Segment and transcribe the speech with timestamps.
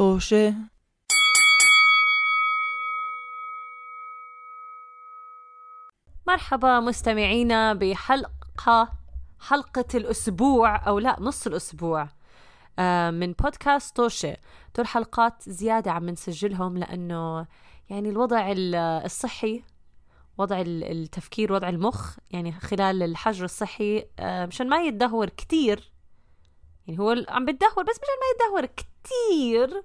[0.00, 0.54] طوشة
[6.26, 8.92] مرحبا مستمعينا بحلقة
[9.40, 12.08] حلقة الأسبوع أو لا نص الأسبوع
[12.78, 14.36] آه، من بودكاست توشة.
[14.76, 17.46] دول حلقات زيادة عم نسجلهم لأنه
[17.90, 19.62] يعني الوضع ال- الصحي
[20.38, 25.92] وضع ال- التفكير وضع المخ يعني خلال الحجر الصحي آه، مشان ما يتدهور كتير.
[26.90, 29.82] يعني هو عم بتدهور بس مشان ما يتدهور كتير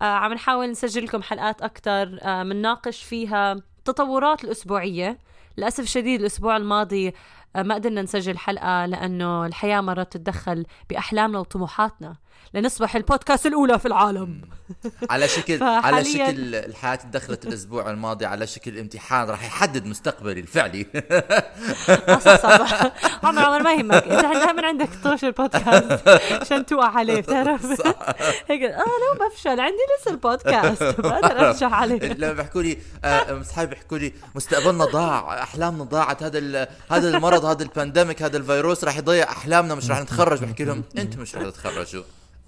[0.00, 5.18] آه، عم نحاول نسجل لكم حلقات أكتر آه، منناقش فيها التطورات الأسبوعية.
[5.58, 7.12] للأسف الشديد الأسبوع الماضي
[7.56, 12.16] آه، ما قدرنا نسجل حلقة لأنه الحياة مرات تتدخل بأحلامنا وطموحاتنا.
[12.54, 14.40] لنصبح البودكاست الأولى في العالم.
[15.10, 20.86] على شكل على شكل الحياة دخلت الأسبوع الماضي على شكل امتحان راح يحدد مستقبلي الفعلي.
[20.94, 22.92] آه، صح صح
[23.24, 24.02] عمر عمر ما يهمك.
[24.02, 27.64] إنت دائما عندك طوش البودكاست عشان توقع عليه بتعرف؟
[28.50, 29.60] هيك آه لو بفشل.
[29.60, 30.82] عندي لسه البودكاست.
[30.82, 31.98] بقدر ارجع عليه.
[31.98, 36.22] لما بيحكوا لي آه، اصحابي بيحكوا لي مستقبلنا ضاع أحلامنا ضاعت.
[36.22, 40.44] هذا هذا المرض هذا ال pandemic هذا الفيروس راح يضيع أحلامنا مش راح نتخرج.
[40.44, 42.02] بحكي لهم أنتم مش راح تتخرجوا.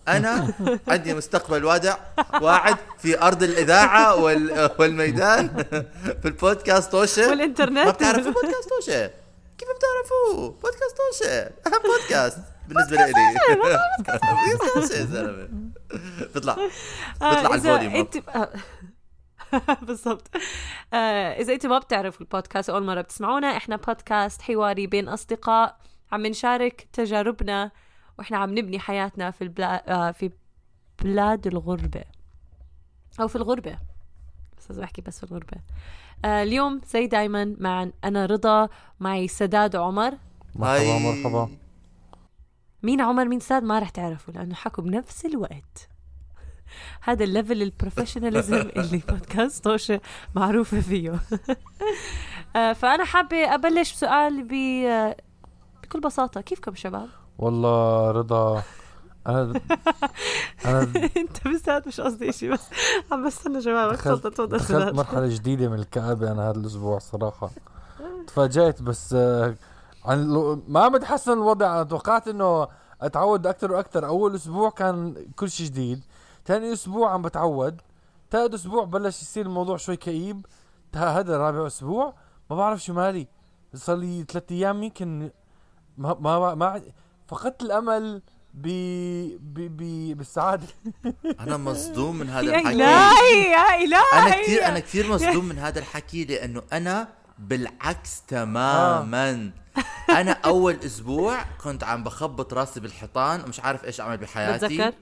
[0.09, 0.55] أنا
[0.89, 1.97] عندي مستقبل وادع
[2.41, 5.49] واعد في أرض الإذاعة وال- والميدان
[6.23, 7.31] في البودكاست توشة.
[7.31, 7.79] والإنترنت.
[7.87, 9.07] ما بتعرفوا بودكاست توشة؟
[9.59, 11.33] كيف بتعرفوه؟ بودكاست توشة.
[11.67, 12.39] أهم بودكاست
[12.69, 13.13] بالنسبة لي.
[13.97, 15.01] بودكاست توشة.
[15.01, 15.49] يا زلمة.
[16.35, 16.55] بيطلع.
[16.55, 17.95] بيطلع آه، إذا الفوليوم.
[17.97, 18.49] انت آه،
[19.87, 20.31] بالضبط.
[20.95, 25.77] آه، إذا أنتم ما بتعرفوا البودكاست أول مرة بتسمعونا إحنا بودكاست حواري بين أصدقاء
[26.13, 27.71] عم نشارك تجاربنا
[28.19, 30.09] وإحنا عم نبني حياتنا في البلا...
[30.09, 30.31] آه، في
[31.03, 32.05] بلاد الغربة.
[33.21, 33.79] أو في الغربة.
[34.59, 35.57] بس لازم أحكي بس في الغربة.
[36.25, 38.69] آه، اليوم زي دايما مع أنا رضا
[39.01, 40.19] معي سداد عمر.
[40.55, 40.99] مرحبا.
[40.99, 41.51] مرحبا.
[42.83, 45.89] مين عمر مين سداد ما رح تعرفوا لأنه حكوا بنفس الوقت.
[47.05, 50.01] هذا ال level ال professionalism اللي بودكاست توشة
[50.35, 51.21] معروفة فيه.
[52.57, 54.53] آه، فأنا حابة أبلش بسؤال ب
[54.87, 55.17] آه،
[55.83, 56.41] بكل بساطة.
[56.41, 57.09] كيفكم شباب؟
[57.39, 58.63] والله رضا
[59.27, 59.61] أنا
[60.65, 60.81] أنا
[61.17, 62.61] أنت بالذات مش قصدي إشي بس
[63.13, 64.95] عم بستنى دخلت, تفضل تفضل دخلت سداد.
[64.95, 67.51] مرحلة جديدة من الكآبة أنا هذا الأسبوع صراحة.
[68.27, 69.55] تفاجأت بس آه،
[70.05, 70.29] عن
[70.69, 71.75] ما بتحسن الوضع.
[71.75, 72.69] أنا توقعت إنه
[73.01, 76.05] أتعود أكثر وأكثر أول أسبوع كان كل شيء جديد.
[76.47, 77.81] ثاني أسبوع عم بتعود.
[78.31, 80.47] ثالث أسبوع بلش يصير الموضوع شوي كئيب.
[80.95, 82.15] هذا رابع أسبوع
[82.51, 83.29] ما بعرف شو مالي.
[83.75, 85.31] صار لي ثلاث أيام يمكن
[85.99, 86.83] ما ما ما
[87.29, 88.23] فقدت الأمل
[88.55, 88.69] ب
[89.41, 90.67] ب ب بالسعادة.
[91.41, 92.75] أنا مصدوم من هذا يا الحكي.
[92.75, 94.13] إلهي يا إلهي.
[94.13, 97.09] أنا كثير أنا كثير مصدوم من هذا الحكي لأنه أنا
[97.39, 99.51] بالعكس تماما.
[100.11, 104.67] أنا أول أسبوع كنت عم بخبط راسي بالحيطان ومش عارف إيش أعمل بحياتي.
[104.67, 104.95] بتذكر؟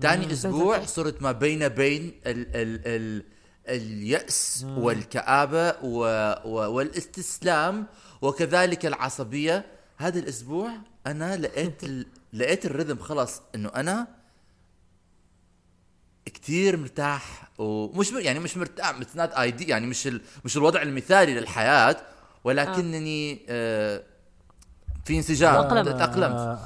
[0.00, 0.84] ثاني أسبوع.
[0.84, 3.24] صرت ما بين بين ال ال ال
[3.68, 5.98] اليأس والكآبة و
[6.44, 7.86] و والإستسلام
[8.22, 9.66] وكذلك العصبية.
[9.98, 10.70] هذا الأسبوع
[11.06, 12.06] أنا لقيت ال...
[12.32, 14.06] لقيت الرذم خلص إنه أنا
[16.24, 20.20] كتير مرتاح ومش م- يعني مش مرتاح مش نوت ايدي يعني مش ال...
[20.44, 21.96] مش الوضع المثالي للحياة
[22.44, 24.02] ولكنني آه
[25.04, 25.88] في انسجام تأقلمت.
[25.98, 26.58] تأقلمت أنا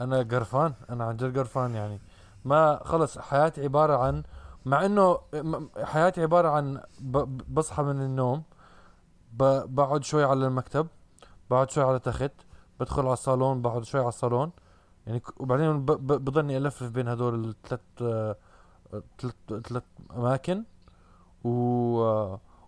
[0.00, 2.00] أنا قرفان أنا عن جد قرفان يعني
[2.44, 4.22] ما خلص حياتي عبارة عن
[4.64, 8.42] مع إنه م- حياتي عبارة عن ب- بصحى من النوم
[9.32, 10.86] ب- بقعد شوي على المكتب
[11.50, 12.30] بقعد شوي على تخت
[12.80, 14.50] بدخل على الصالون بقعد شوي على الصالون.
[15.06, 17.80] يعني وبعدين بضلني الفلف بين هدول الثلاث
[19.18, 19.34] ثلاث
[19.68, 19.82] ثلاث
[20.16, 20.64] أماكن.
[21.44, 21.50] و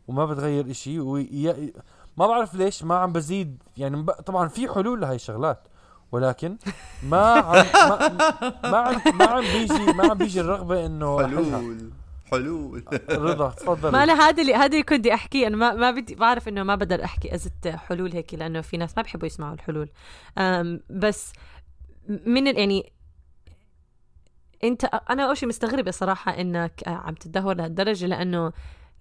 [0.09, 1.01] وما بتغير إشي.
[1.01, 1.73] ويا
[2.17, 3.63] ما بعرف ليش ما عم بزيد.
[3.77, 5.69] يعني طبعا في حلول لهي الشغلات.
[6.13, 6.57] ولكن
[7.03, 8.09] ما عم ما,
[8.71, 11.27] ما عم ما عم بيجي ما عم بيجي الرغبة إنه.
[11.27, 11.91] حلول.
[12.31, 12.85] حلول.
[13.11, 13.93] رضا تفضل.
[13.93, 15.47] ما لا هذا اللي هذا اللي كنت بدي أحكيه.
[15.47, 18.97] أنا ما ما بدي بعرف إنه ما بقدر أحكي ازت حلول هيك لأنه في ناس
[18.97, 19.89] ما بحبوا يسمعوا الحلول.
[20.91, 21.33] بس
[22.09, 22.93] من ال- يعني
[24.65, 28.53] انت أنا أول شيء مستغربة صراحة إنك عم تدهور لهالدرجة لأنه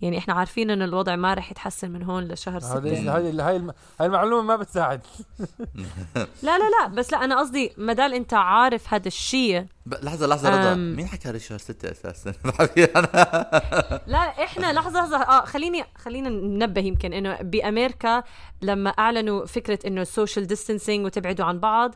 [0.02, 2.82] يعني إحنا عارفين انه الوضع ما رح يتحسن من هون لشهر هذا ستة.
[2.96, 5.02] إيش- هاي هاي الم- هاي المعلومة ما بتساعد.
[6.44, 9.66] لا لا لا بس لا أنا قصدي ما دام أنت عارف هذا الشيء
[10.04, 10.76] لحظة لحظة رضا.
[10.76, 13.08] مين حكى لي شهر ستة أساسا؟ بحكي أنا
[14.08, 15.18] لا إحنا لحظة لحظة.
[15.18, 18.24] آه خليني خلينا ننبه يمكن إنه بأمريكا
[18.62, 21.96] لما أعلنوا فكرة إنه ال social distancing وتبعدوا عن بعض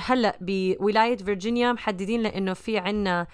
[0.00, 3.26] هلا بولاية فيرجينيا محددين لإنه في عنا أم،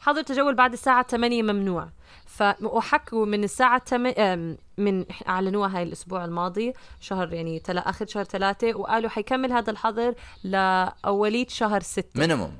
[0.00, 1.88] حظر تجول بعد الساعة 8 ممنوع.
[2.26, 8.24] ف وحكوا من الساعة 8 من أعلنوها هاي الأسبوع الماضي شهر يعني تلا آخر شهر
[8.24, 10.14] ثلاثة وقالوا حيكمل هذا الحظر
[10.44, 12.20] لاولية شهر ستة.
[12.20, 12.52] مينيموم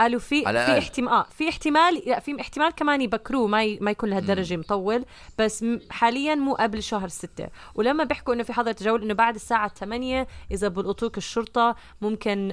[0.00, 0.78] قالوا في على في.
[0.78, 3.78] احتمال آه في احتمال لا في احتمال كمان يبكروه ما ي...
[3.80, 5.04] ما يكون لهالدرجة مطول
[5.38, 7.48] بس حاليا مو قبل شهر ستة.
[7.74, 12.52] ولما بيحكوا إنه في حظر تجول إنه بعد الساعة 8 إذا بلقطوك الشرطة ممكن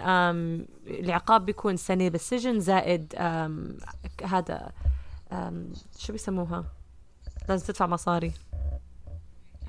[0.87, 3.13] العقاب بيكون سنة بالسجن زائد
[4.23, 4.71] هذا
[5.97, 6.65] شو بيسموها؟
[7.49, 8.31] لازم تدفع مصاري.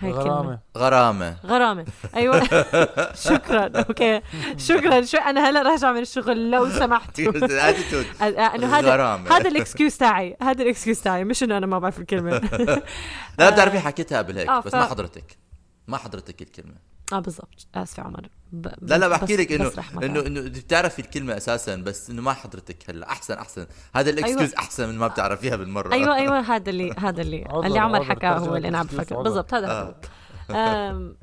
[0.01, 0.59] هاي الكلمة غرامة.
[0.77, 1.37] غرامة.
[1.47, 1.87] غرامة.
[2.15, 2.45] أيوة.
[3.29, 3.71] شكرا.
[3.77, 4.21] أوكي.
[4.57, 5.03] شكرا.
[5.03, 7.33] شو أنا هلأ راجعة من الشغل لو سمحتوا
[7.71, 9.37] attitude آه، آه، انه هذا غرامة.
[9.37, 10.37] هذا ال excuse تاعي.
[10.43, 11.25] هذا ال excuse تاعي.
[11.25, 12.31] مش إنه أنا ما بعرف الكلمة.
[13.39, 15.39] لا بتعرفي حكيتها قبل هيك آه، بس ما حضرتك.
[15.89, 16.98] ما حضرتك الكلمة.
[17.13, 18.69] آه بالضبط آسفة عمر ب...
[18.83, 19.73] لا لا بحكي لك إنه.
[20.03, 24.51] إنه إنه بتعرفي الكلمة أساسا بس إنه ما حضرتك هلأ أحسن أحسن هذا ال excuse
[24.51, 24.59] أيوة.
[24.59, 28.57] أحسن من ما بتعرفيها بالمرة أيوه أيوه هذا اللي هذا اللي اللي عمر حكاه هو
[28.57, 29.23] اللي أنا عم بفكر.
[29.23, 29.95] بالضبط هذا آه.
[30.51, 31.15] هو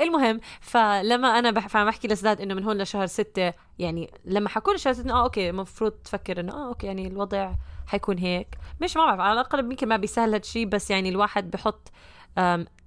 [0.00, 1.68] المهم فلما أنا بح...
[1.68, 5.14] فعم بحكي لسداد إنه من هون لشهر ستة يعني لما حكوا لي شهر ستة إنه
[5.14, 7.52] آه أوكي المفروض تفكر إنه آه أوكي يعني الوضع
[7.86, 8.48] حيكون هيك
[8.80, 11.92] مش ما بعرف على الأقل يمكن ما بيسهل هذا الشيء بس يعني الواحد بحط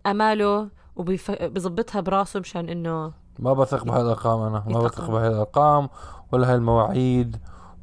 [0.05, 4.63] أماله وبيظبطها براسه مشان إنه ما بثق بهاي الأرقام أنا.
[4.67, 4.79] ما.
[4.79, 5.89] بثق بهاي الأرقام
[6.31, 7.37] ولا هاي المواعيد.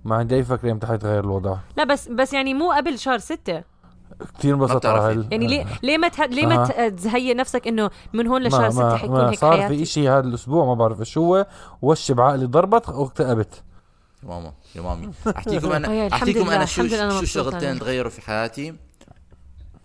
[0.05, 1.56] ما عندي اي فكره إمتى حيتغير الوضع.
[1.76, 3.62] لا بس بس يعني مو قبل شهر ستة.
[4.38, 4.87] كثير انبسطت.
[4.87, 6.26] على هال يعني ليه ليه ما ته...
[6.26, 9.76] ليه ما تهيئ نفسك إنه من هون لشهر ما ستة حيكون ما هيك صار حياتي؟
[9.76, 11.46] في إشي هذا الأسبوع ما بعرف إيش هو.
[11.82, 13.62] وش بعقلي ضربت واكتئبت.
[14.22, 15.10] يا ماما يا مامي.
[15.37, 17.78] أحكيكم أنا أحكيكم أنا شو شو شغلتين.
[17.78, 18.75] تغيروا في حياتي؟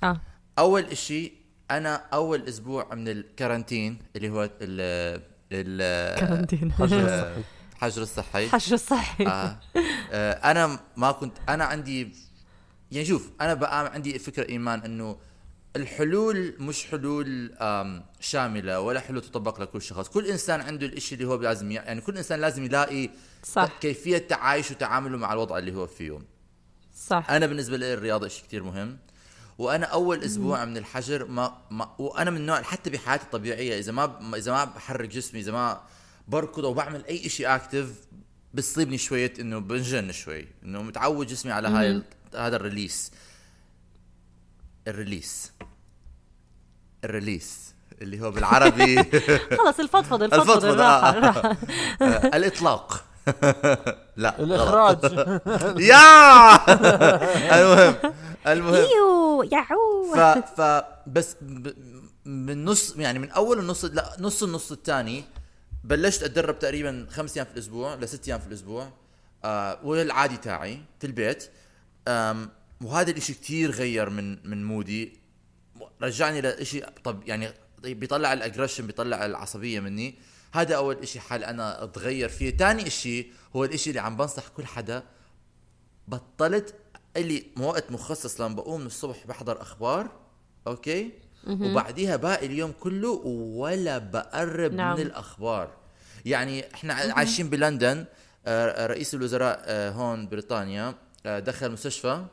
[0.04, 0.18] آه.
[0.60, 1.39] أول إشي
[1.72, 4.50] أنا أول أسبوع من الكارانتين اللي هو ال
[5.52, 5.82] ال
[7.82, 8.50] الحجر الصحي.
[8.50, 9.26] حجر الصحي.
[9.28, 9.60] آه.
[10.12, 10.32] آه.
[10.52, 12.12] أنا ما كنت أنا عندي
[12.92, 15.18] يعني شوف أنا بقى عندي فكرة إيمان إنه
[15.76, 17.52] الحلول مش حلول
[18.20, 20.08] شاملة ولا حلول تطبق لكل شخص.
[20.10, 23.10] كل إنسان عنده الإشي اللي هو لازم يع- يعني كل إنسان لازم يلاقي
[23.44, 23.70] صح.
[23.82, 26.20] كيفية تعايشه وتعامله مع الوضع اللي هو فيه.
[26.96, 27.26] صح.
[27.30, 28.98] أنا بالنسبة لي الرياضة شيء كتير مهم.
[29.60, 34.36] وأنا أول أسبوع من الحجر ما, ما وأنا من النوع حتى بحياتي الطبيعية إذا ما
[34.36, 35.82] إذا ما بحرك جسمي إذا ما
[36.28, 37.94] بركض أو بعمل أي شيء active
[38.54, 42.04] بتصيبني شوية إنه بنجن شوي إنه متعود جسمي على هاي
[42.36, 43.12] هذا ال release.
[44.88, 45.52] ال release.
[47.04, 49.04] ال release اللي هو بالعربي.
[49.60, 51.58] خلص الفضفض الفضفض الفضفض، الراحة.
[52.38, 53.09] الإطلاق.
[54.18, 54.40] لا.
[54.40, 54.98] الإخراج.
[55.92, 56.56] يا!
[57.60, 57.96] المهم
[58.48, 58.74] المهم.
[58.76, 60.20] أيوه يعو ف
[60.62, 61.74] ف بس ب-
[62.26, 65.24] من نص يعني من أول النص لا نص النص الثاني
[65.84, 68.90] بلشت أتدرب تقريبا خمس أيام في الأسبوع لست أيام في الأسبوع
[69.46, 71.50] آه والعادي تاعي في البيت.
[72.08, 72.50] آم
[72.84, 75.20] وهذا الإشي كتير غير من من مودي.
[76.02, 77.50] رجعني لشيء طب يعني
[77.84, 80.16] بيطلع الأجريشن بيطلع العصبية مني.
[80.54, 82.58] هذا أول إشي حال أنا أتغير فيه.
[82.58, 85.04] ثاني إشي هو الإشي اللي عم بنصح كل حدا
[86.08, 86.76] بطلت
[87.18, 90.12] اللي وقت مخصص لما بقوم من الصبح بحضر أخبار
[90.68, 91.12] أوكي؟
[91.48, 94.96] وبعديها باقي اليوم كله ولا بقرب نعم.
[94.96, 95.72] من الأخبار.
[96.26, 98.06] يعني إحنا عايشين بلندن
[98.46, 102.26] آه، رئيس الوزراء آه، هون بريطانيا آه، دخل مستشفى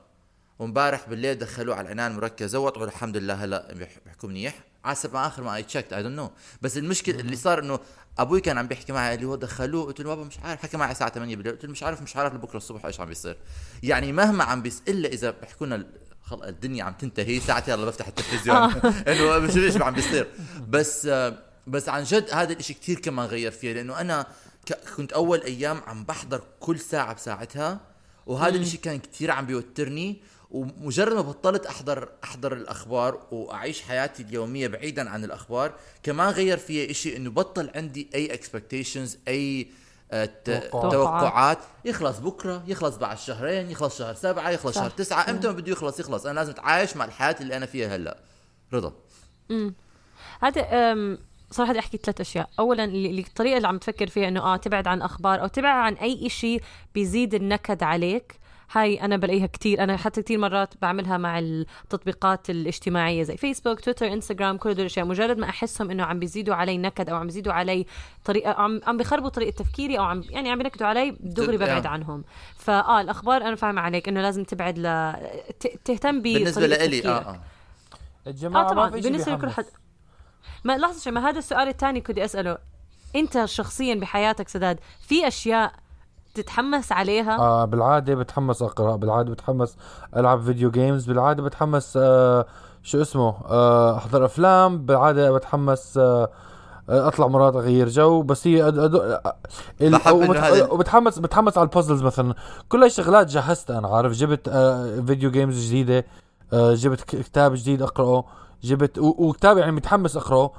[0.58, 4.64] وامبارح بالليل دخلوه على العنايه المركزه وضعه الحمد لله هلا بيح- بيحكوا منيح.
[4.86, 6.30] حسب ما اخر ما I checked I don't know
[6.62, 7.78] بس المشكلة اللي صار إنه
[8.18, 9.84] أبوي كان عم بيحكي معي اللي هو دخلوه.
[9.84, 11.52] قلت له بابا مش عارف حكى معي الساعة 8 بالليل.
[11.52, 13.36] قلت له مش عارف مش عارف لبكرة الصبح إيش عم بيصير.
[13.82, 15.86] يعني مهما عم بيس إلا إذا بيحكوا لنا
[16.32, 17.40] الدنيا عم تنتهي.
[17.40, 18.56] ساعتها يلا بفتح التلفزيون.
[19.08, 20.28] إنه مش إيش عم بيصير.
[20.68, 24.26] بس آه، بس عن جد هذا الإشي كتير كمان غير فيه لأنه أنا
[24.96, 27.80] كنت أول أيام عم بحضر كل ساعة بساعتها.
[28.26, 30.22] وهذا الإشي كان كتير عم بيوترني.
[30.50, 35.72] ومجرد ما بطلت أحضر أحضر الأخبار وأعيش حياتي اليومية بعيدا عن الأخبار
[36.02, 39.68] كمان غير فيها إشي إنه بطل عندي أي expectations أي
[40.12, 40.92] آه، توقعات.
[40.92, 41.58] توقعات.
[41.84, 44.80] يخلص بكرة يخلص بعد شهرين يخلص شهر سبعة يخلص صح.
[44.82, 45.30] شهر تسعة.
[45.30, 46.26] أمتى ما بده يخلص يخلص.
[46.26, 48.18] أنا لازم أتعايش مع الحياة اللي أنا فيها هلأ.
[48.72, 48.92] رضا.
[50.42, 50.62] هذا
[50.92, 51.18] أم،
[51.50, 55.02] صراحة بدي أحكي ثلاث أشياء، اولا الطريقة اللي عم تفكر فيها إنه آه تبعد عن
[55.02, 56.62] أخبار أو تبعد عن أي شيء
[56.94, 58.40] بيزيد النكد عليك.
[58.72, 59.82] هاي أنا بلاقيها كتير.
[59.82, 65.06] أنا حتى كتير مرات بعملها مع التطبيقات الاجتماعية زي فيسبوك تويتر انستغرام كل هدول الاشياء
[65.06, 67.86] مجرد ما أحسهم إنه عم بيزيدوا علي نكد أو عم بيزيدوا علي
[68.24, 71.90] طريقة عم عم بيخربوا طريقة تفكيري أو عم يعني عم بينكدوا علي دغري ببعد آه.
[71.90, 72.24] عنهم.
[72.56, 75.12] فآه الأخبار أنا فاهمة عليك إنه لازم تبعد ل
[75.84, 77.08] تهتم بطريقه بالنسبة لإلي.
[77.08, 77.40] آه آه.
[78.26, 78.84] الجماعة آه طبعا.
[78.84, 79.50] ما في شيء بالنسبة لكل.
[79.50, 79.64] حد.
[80.64, 82.58] ما لحظة شوي ما هذا السؤال الثاني كنت أسأله.
[83.16, 85.72] أنت شخصيا بحياتك سداد في أشياء
[86.36, 89.76] تتحمس عليها؟ آه بالعادة بتحمس أقرأ بالعادة بتحمس
[90.16, 92.46] ألعب فيديو جيمز بالعادة بتحمس آه
[92.82, 96.28] شو اسمه؟ آه أحضر أفلام بالعادة بتحمس آه
[96.88, 98.78] أطلع مرات أغير جو بس هي أد...
[98.78, 98.94] أد...
[99.80, 99.94] ال...
[100.38, 102.34] هذا- وبتحمس بتحمس على ال puzzles مثلا.
[102.68, 106.04] كل هاي الشغلات جهزت أنا عارف؟ جبت آه video games جديدة
[106.52, 108.24] آه جبت كتاب جديد أقرأه
[108.62, 109.14] جبت و...
[109.18, 110.50] وكتاب يعني متحمس أقرأه.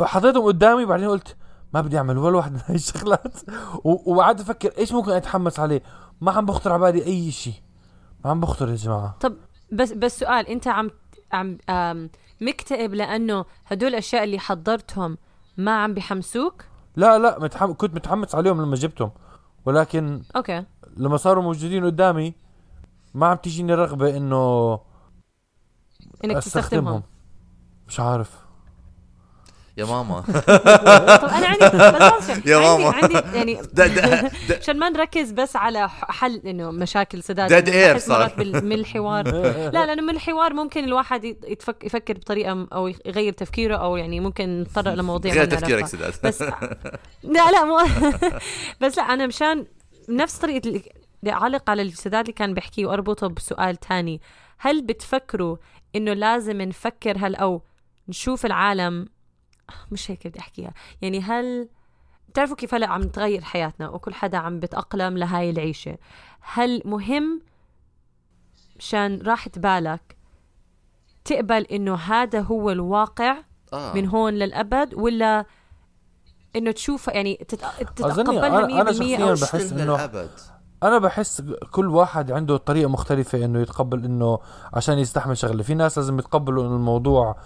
[0.00, 1.36] حطيتهم قدامي بعدين قلت
[1.74, 3.36] ما بدي أعمل ولا واحد من هاي الشغلات.
[3.84, 5.82] وقعدت أفكر إيش ممكن أتحمس عليه.
[6.20, 7.54] ما عم بخطر على بالي أي شيء
[8.24, 9.16] ما عم بخطر يا جماعة.
[9.20, 9.36] طب
[9.72, 10.90] بس بس سؤال أنت عم
[11.32, 15.18] عم مكتئب لأنه هدول الأشياء اللي حضرتهم
[15.56, 16.64] ما عم بحمسوك
[16.96, 17.72] لا لا متحم...
[17.72, 19.10] كنت متحمس عليهم لما جبتهم.
[19.66, 20.64] ولكن أوكي.
[20.96, 22.34] لما صاروا موجودين قدامي
[23.14, 24.80] ما عم تجيني رغبة إنه
[26.24, 27.02] إنك تستخدمهم.
[27.88, 28.43] مش عارف.
[29.76, 30.20] يا ماما
[31.22, 31.76] طب أنا عندي
[32.16, 32.28] بس.
[32.50, 32.90] يا ماما.
[32.90, 33.58] عندي يعني
[34.60, 38.32] عشان ما نركز بس على حل إنه مشاكل سداد air بحس صار.
[38.38, 39.24] من الحوار
[39.70, 44.60] لا لأنه من الحوار ممكن الواحد يتفك يفكر بطريقة أو يغير تفكيره أو يعني ممكن
[44.60, 45.44] نتطرق لمواضيع غير.
[45.44, 46.42] تفكيرك سداد بس
[47.22, 47.78] لا لا مو
[48.80, 49.66] بس لا أنا مشان
[50.08, 50.82] نفس طريقة اللي
[51.22, 54.20] بدي أعلق على السداد اللي كان بيحكيه وأربطه بسؤال تاني
[54.58, 55.56] هل بتفكروا
[55.96, 57.62] إنه لازم نفكر هل أو
[58.08, 59.06] نشوف العالم
[59.92, 60.74] مش هيك بدي أحكيها.
[61.02, 61.68] يعني هل
[62.28, 65.96] بتعرفوا كيف هلا عم تغير حياتنا وكل حدا عم بتأقلم لهاي العيشة؟
[66.40, 67.42] هل مهم
[68.76, 70.16] مشان راحة بالك
[71.24, 73.36] تقبل إنه هذا هو الواقع
[73.72, 73.92] آه.
[73.94, 75.46] من هون للأبد ولا
[76.56, 80.30] إنه تشوف يعني تتقبلها 100% أنا- أنا أو شخصياً بحس للأبد.
[80.82, 81.40] أنا بحس
[81.70, 84.38] كل واحد عنده طريقة مختلفة إنه يتقبل إنه
[84.74, 85.62] عشان يستحمل شغلة.
[85.62, 87.36] في ناس لازم يتقبلوا إنه الموضوع آه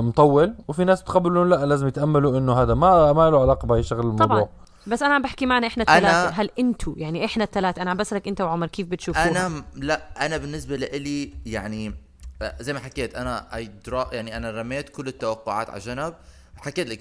[0.00, 0.54] مطول.
[0.68, 4.00] وفي ناس بتقبلوا إنه لا لازم يتأملوا إنه هذا ما ما له علاقة بهي الشغلة
[4.02, 4.26] الموضوع.
[4.26, 4.48] طبعا.
[4.86, 7.96] بس أنا عم بحكي معنا إحنا أنا- الثلاثه هل إنتو يعني إحنا الثلاثه أنا عم
[7.96, 11.94] بسألك انت وعمر كيف بتشوفوها؟ أنا لا أنا بالنسبة لإلي يعني
[12.42, 16.14] آه، زي ما حكيت أنا اي درا يعني أنا رميت كل التوقعات على جنب.
[16.56, 17.00] حكيت لك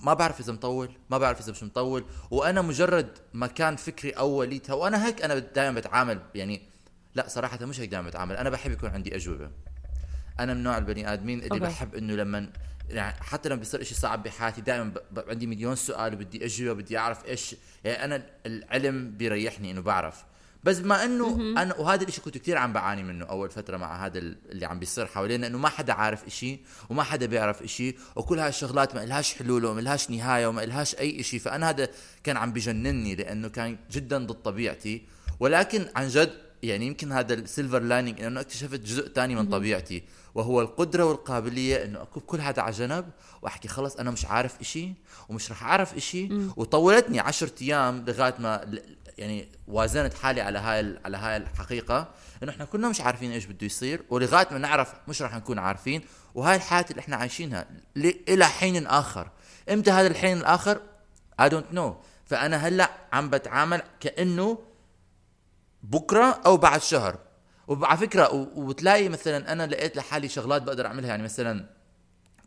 [0.00, 2.04] ما بعرف إذا مطول ما بعرف إذا مش مطول.
[2.30, 6.62] وأنا مجرد ما كان فكري اوليتها وأنا هيك أنا دائما بتعامل يعني
[7.14, 8.36] لا صراحة مش هيك دائما بتعامل.
[8.36, 9.50] أنا بحب يكون عندي أجوبة.
[10.40, 11.60] أنا من نوع البني آدمين اللي أوكي.
[11.60, 12.48] بحب إنه لما
[12.88, 14.92] يعني حتى لما بيصير شيء صعب بحياتي دائما.
[15.28, 20.24] عندي مليون سؤال وبدي اجوبه بدي أعرف إيش يعني أنا العلم بيريحني إنه بعرف
[20.64, 24.18] بس بما إنه أنا وهذا الشيء كنت كثير عم بعاني منه أول فترة مع هذا
[24.18, 26.60] ال- اللي عم بيصير حوالينا إنه ما حدا عارف إشي
[26.90, 30.94] وما حدا بيعرف إشي وكل هاي الشغلات ما إلهاش حلول وما إلهاش نهاية وما إلهاش
[30.94, 31.88] أي إشي فأنا هذا
[32.24, 35.02] كان عم بجنني لأنه كان جدا ضد طبيعتي
[35.40, 40.02] ولكن عن جد يعني يمكن هذا ال silver lining إنه اكتشفت جزء تاني من طبيعتي
[40.34, 43.10] وهو القدرة والقابلية إنه اكب كل هذا على جنب
[43.42, 44.92] وأحكي خلص أنا مش عارف إشي
[45.28, 48.80] ومش رح أعرف إشي وطولتني عشرة أيام لغاية ما
[49.18, 52.08] يعني وازنت حالي على هاي على هاي الحقيقة
[52.42, 56.02] إنه إحنا كلنا مش عارفين إيش بده يصير ولغاية ما نعرف مش رح نكون عارفين
[56.34, 57.66] وهاي الحياة اللي إحنا عايشينها
[58.28, 59.30] إلى حين آخر.
[59.70, 60.80] إمتى هذا الحين الآخر؟
[61.42, 61.92] I don't know.
[62.26, 64.58] فأنا هلأ عم بتعامل كأنه
[65.90, 67.18] بكرة أو بعد شهر.
[67.68, 71.08] وعلى فكرة و- وبتلاقي مثلا أنا لقيت لحالي شغلات بقدر أعملها.
[71.08, 71.66] يعني مثلا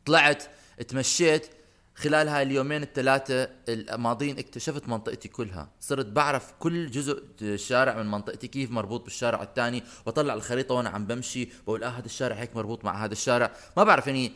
[0.06, 0.44] طلعت
[0.88, 1.48] تمشيت
[1.96, 5.70] خلال هاي اليومين الثلاثة الماضيين اكتشفت منطقتي كلها.
[5.79, 7.24] صرت بعرف كل جزء
[7.56, 12.06] شارع من منطقتي كيف مربوط بالشارع الثاني وأطلع الخريطة وأنا عم بمشي بقول آه هذا
[12.06, 13.51] الشارع هيك مربوط مع هذا الشارع.
[13.77, 14.32] ما بعرف يعني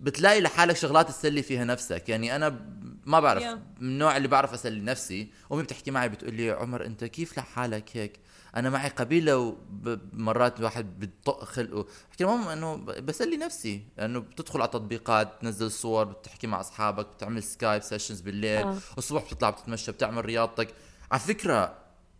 [0.00, 2.08] بتلاقي لحالك شغلات تسلي فيها نفسك.
[2.08, 2.60] يعني أنا
[3.06, 3.46] ما بعرف Yeah.
[3.80, 5.28] من النوع اللي بعرف أسلي نفسي.
[5.52, 8.20] أمي بتحكي معي بتقول لي عمر أنت كيف لحالك هيك؟
[8.56, 14.70] أنا معي قبيلة ومرات واحد بتطق خلقه بحكي ماما إنه بسلي نفسي لأنه بتدخل على
[14.70, 18.78] تطبيقات تنزل صور بتحكي مع أصحابك بتعمل Skype sessions بالليل آه.
[18.98, 20.74] الصبح بتطلع بتتمشى بتعمل رياضتك
[21.10, 21.78] على فكرة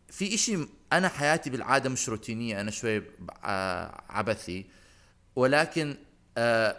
[0.08, 0.58] في إشي
[0.92, 3.02] أنا حياتي بالعادة مش روتينية أنا شوي
[3.44, 4.66] آه، عبثي
[5.36, 5.96] ولكن
[6.38, 6.76] آه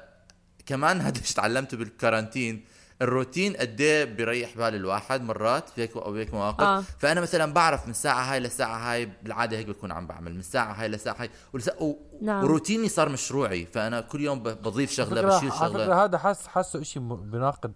[0.65, 2.65] كمان هذا اللي تعلمته بالكارانتين
[3.01, 6.83] الروتين قد إيه بيريح بال الواحد مرات في هيك أو هيك مواقف آه.
[6.99, 10.73] فأنا مثلا بعرف من ساعه هاي لساعه هاي بالعادة هيك بكون عم بعمل من ساعه
[10.73, 11.95] هاي لساعه هاي ولسا و...
[12.21, 12.43] نعم.
[12.43, 16.47] وروتيني صار مشروعي فأنا كل يوم بضيف شغلة فكرة بشيل على شغلة فكرة هذا حس
[16.47, 17.71] حسه شيء بناقض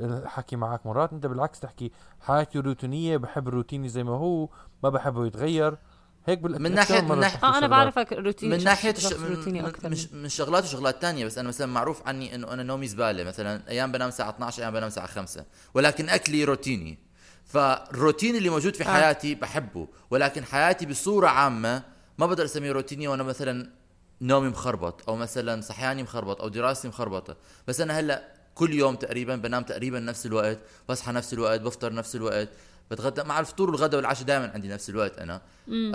[0.00, 4.48] الحكي معك مرات أنت بالعكس تحكي حياتي روتينية بحب روتيني زي ما هو
[4.82, 5.78] ما بحبه يتغير
[6.26, 9.16] هيك بال من ناحية- من ناحية- آه أنا بعرفك روتين من شخص- ناحية شخص ش...
[9.16, 12.52] من, روتيني من, أكثر من, من شغلات وشغلات تانية بس أنا مثلا معروف عني إنه
[12.52, 16.98] أنا نومي زبالة مثلا أيام بنام الساعة 12 أيام بنام الساعة 5 ولكن أكلي روتيني.
[17.44, 18.86] فالروتين اللي موجود في آه.
[18.86, 21.82] حياتي بحبه ولكن حياتي بصورة عامة
[22.18, 23.70] ما بقدر أسميه روتيني وأنا مثلا
[24.20, 27.36] نومي مخربط أو مثلا صحياني مخربط أو دراستي مخربطة.
[27.68, 28.22] بس أنا هلأ
[28.54, 32.48] كل يوم تقريبا بنام تقريبا نفس الوقت بصحى نفس الوقت بفطر نفس الوقت.
[32.90, 35.40] بتغدى مع الفطور والغداء والعشاء دائما عندي نفس الوقت أنا.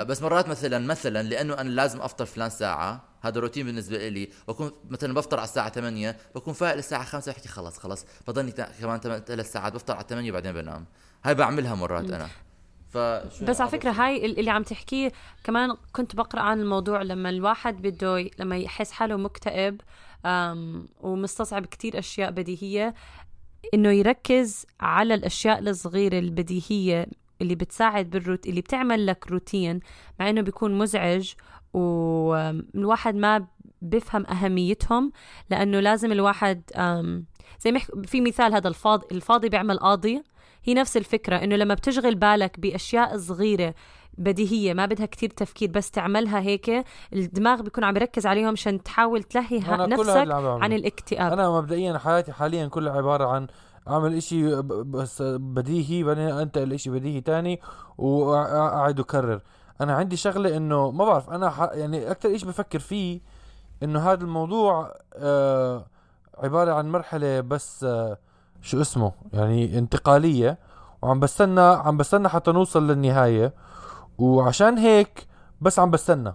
[0.03, 4.71] بس مرات مثلا مثلا لأنه أنا لازم أفطر فلان ساعة هذا روتين بالنسبة لي بكون
[4.89, 9.51] مثلا بفطر على الساعة 8 بكون فايق للساعة 5 بحكي خلص خلص بضلني كمان ثلاث
[9.51, 10.85] ساعات بفطر على 8 وبعدين بنام.
[11.25, 12.27] هاي بعملها مرات أنا.
[12.89, 15.11] فشو بس على بفطر؟ هاي ال- اللي عم تحكيه
[15.43, 19.81] كمان كنت بقرأ عن الموضوع لما الواحد بده لما يحس حاله مكتئب
[21.01, 22.93] ومستصعب كتير أشياء بديهية
[23.73, 27.07] إنه يركز على الأشياء الصغيرة البديهية
[27.41, 29.79] اللي بتساعد بالروت اللي بتعمل لك روتين
[30.19, 31.33] مع إنه بيكون مزعج
[31.73, 33.47] والواحد ما
[33.81, 35.11] بفهم أهميتهم
[35.49, 36.61] لأنه لازم الواحد
[37.59, 40.21] زي ما في مثال هذا الفاضي الفاضي بيعمل قاضي
[40.63, 43.75] هي نفس الفكرة إنه لما بتشغل بالك بأشياء صغيرة
[44.17, 49.23] بديهية ما بدها كتير تفكير بس تعملها هيك الدماغ بيكون عم يركز عليهم عشان تحاول
[49.23, 50.31] تلهي نفسك.
[50.31, 51.33] عن الاكتئاب.
[51.33, 53.47] أنا مبدئيا حياتي حاليا كلها عبارة عن
[53.87, 57.59] أعمل إشي بس بديهي بعدين أنتقل إشي بديهي تاني
[57.97, 59.41] وأقعد أكرر.
[59.81, 61.69] أنا عندي شغلة إنه ما بعرف أنا ح...
[61.73, 63.21] يعني أكثر إشي بفكر فيه
[63.83, 65.85] إنه هذا الموضوع آه
[66.37, 68.17] عبارة عن مرحلة بس آه
[68.61, 70.57] شو اسمه يعني انتقالية
[71.01, 73.53] وعم بستنى عم بستنى حتى نوصل للنهاية.
[74.21, 75.27] وعشان هيك
[75.61, 76.33] بس عم بستنى.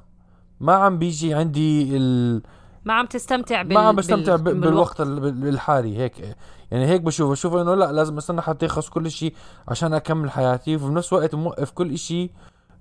[0.60, 2.42] ما عم بيجي عندي ال...
[2.84, 3.74] ما عم تستمتع بال...
[3.74, 4.54] ما عم بستمتع بال...
[4.54, 4.60] بال...
[4.60, 6.36] بالوقت ال- بال- الحالي هيك.
[6.70, 9.34] يعني هيك بشوف بشوف إنه لا لازم أستنى حتى يخلص كل شيء
[9.68, 10.76] عشان أكمل حياتي.
[10.76, 12.30] وفي نفس الوقت موقف كل شيء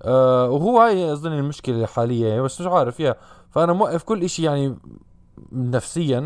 [0.04, 3.16] آه وهو هاي أظن المشكلة الحاليه بس مش عارف يا.
[3.52, 4.78] فأنا موقف كل شيء يعني
[5.52, 6.20] نفسيا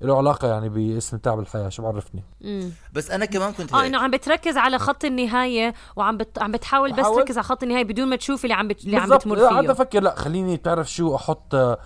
[0.00, 2.70] له علاقة يعني باستمتاع بالحياة شو بعرفني مم.
[2.92, 6.38] بس أنا كمان كنت آه إنه عم بتركز على خط النهاية وعم بت...
[6.38, 8.84] عم بتحاول بس تركز على خط النهاية بدون ما تشوف اللي عم بت...
[8.84, 9.16] اللي عم.
[9.16, 11.78] بتمر فيه أفكر لا خليني بتعرف شو أحط آه،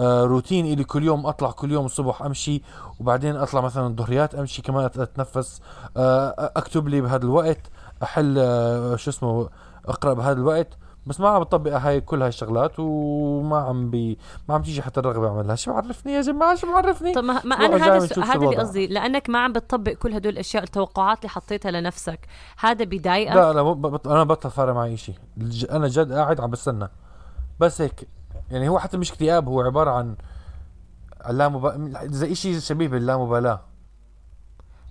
[0.00, 2.62] آه، روتين إلي كل يوم أطلع كل يوم الصبح أمشي
[3.00, 5.60] وبعدين أطلع مثلا الظهريات أمشي كمان أت- أتنفس
[5.96, 7.60] آه، أكتب لي بهذا الوقت
[8.02, 9.48] أحل آه، شو اسمه
[9.86, 10.68] أقرأ بهذا الوقت
[11.06, 14.18] بس ما عم بطبق هاي كل هاي الشغلات وما عم بي
[14.48, 15.54] ما عم تيجي حتى الرغبة أعملها.
[15.54, 18.56] شو بعرفني يا جماعة؟ شو بعرفني طب ما, ما أنا هذا هذا اللي.
[18.56, 22.20] قصدي لأنك ما عم بتطبق كل هدول الأشياء التوقعات اللي حطيتها لنفسك
[22.58, 25.14] هذا بضايقك لا لا ب- بط- أنا بطل فارق معي شيء.
[25.70, 26.88] أنا جد قاعد عم بستنى.
[27.60, 28.08] بس هيك
[28.50, 30.16] يعني هو حتى مش اكتئاب هو عبارة عن
[31.28, 33.60] اللامبا زي شيء شبيه باللامبالاة.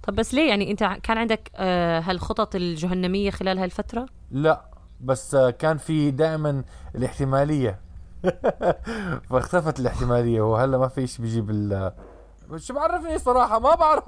[0.03, 4.70] طب بس ليه؟ يعني أنت كان عندك آه هالخطط الجهنمية خلال هالفترة؟ لا.
[5.03, 6.63] بس كان في دائما
[6.95, 7.79] الاحتمالية.
[9.29, 11.91] فاختفت الاحتمالية وهلا ما في شيء بيجيب ال
[12.55, 14.03] شو بعرفني صراحة؟ ما بعرف.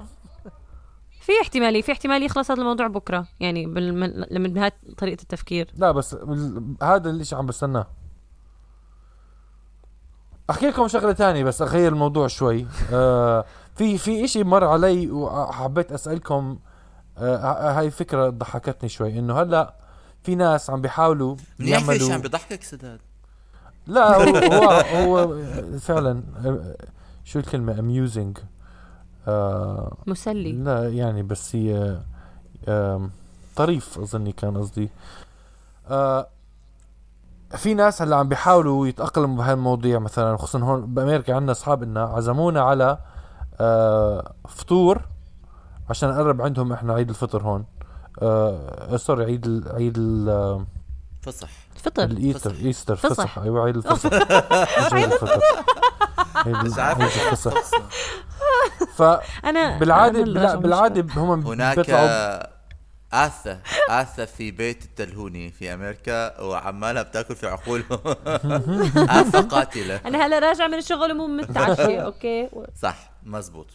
[1.20, 4.26] في احتمالية في احتمال يخلص هذا الموضوع بكرة يعني بالم...
[4.30, 5.70] من بهاي طريقة التفكير.
[5.76, 6.16] لا بس
[6.82, 7.86] هذا الاشي عم بستناه.
[10.50, 12.66] أحكي لكم شغلة تانية بس أغير الموضوع شوي.
[12.92, 16.58] آه في في إشي مر علي وحبيت أسألكم.
[17.18, 19.74] آه هاي فكرة ضحكتني شوي إنه هلا
[20.24, 23.00] في ناس عم بيحاولوا منيح في شيء يعملوا عم بضحكك سداد؟
[23.86, 24.70] لا هو هو,
[25.26, 25.42] هو
[25.78, 26.76] فعلا آه،
[27.24, 28.40] شو الكلمة؟ Amusing.
[29.28, 30.52] آه مسلي.
[30.52, 31.98] لا يعني بس هي
[32.68, 33.10] آم،
[33.56, 34.88] طريف أظني كان قصدي.
[35.90, 36.26] آه،
[37.56, 42.60] في ناس هلأ عم بيحاولوا يتأقلموا بهالمواضيع مثلا خصوصا هون بأمريكا عندنا أصحاب إلنا عزمونا
[42.62, 42.98] على
[43.60, 45.00] آه، فطور
[45.90, 47.64] عشان نقرب عندهم إحنا عيد الفطر هون.
[48.22, 50.64] آه sorry عيد ال عيد ال
[51.22, 52.64] فطر فصح ال Easter فصح.
[52.64, 53.08] Easter فصح.
[53.12, 53.38] فصح.
[53.38, 54.06] أيوه عيد الفصح.
[54.86, 55.40] مش عيد الفطر.
[56.46, 57.52] عيد الفصح.
[58.96, 59.02] ف
[59.44, 61.78] أنا بالعاده أنا بالعادة هم هناك
[63.12, 63.60] آثة.
[63.90, 67.98] آثة في بيت التلهوني في أمريكا وعمالها بتاكل في عقولهم.
[69.20, 70.00] آثة قاتلة.
[70.06, 72.48] أنا هلا راجعة من الشغل ومو متعشيه أوكي؟
[72.82, 73.66] صح مزبوط.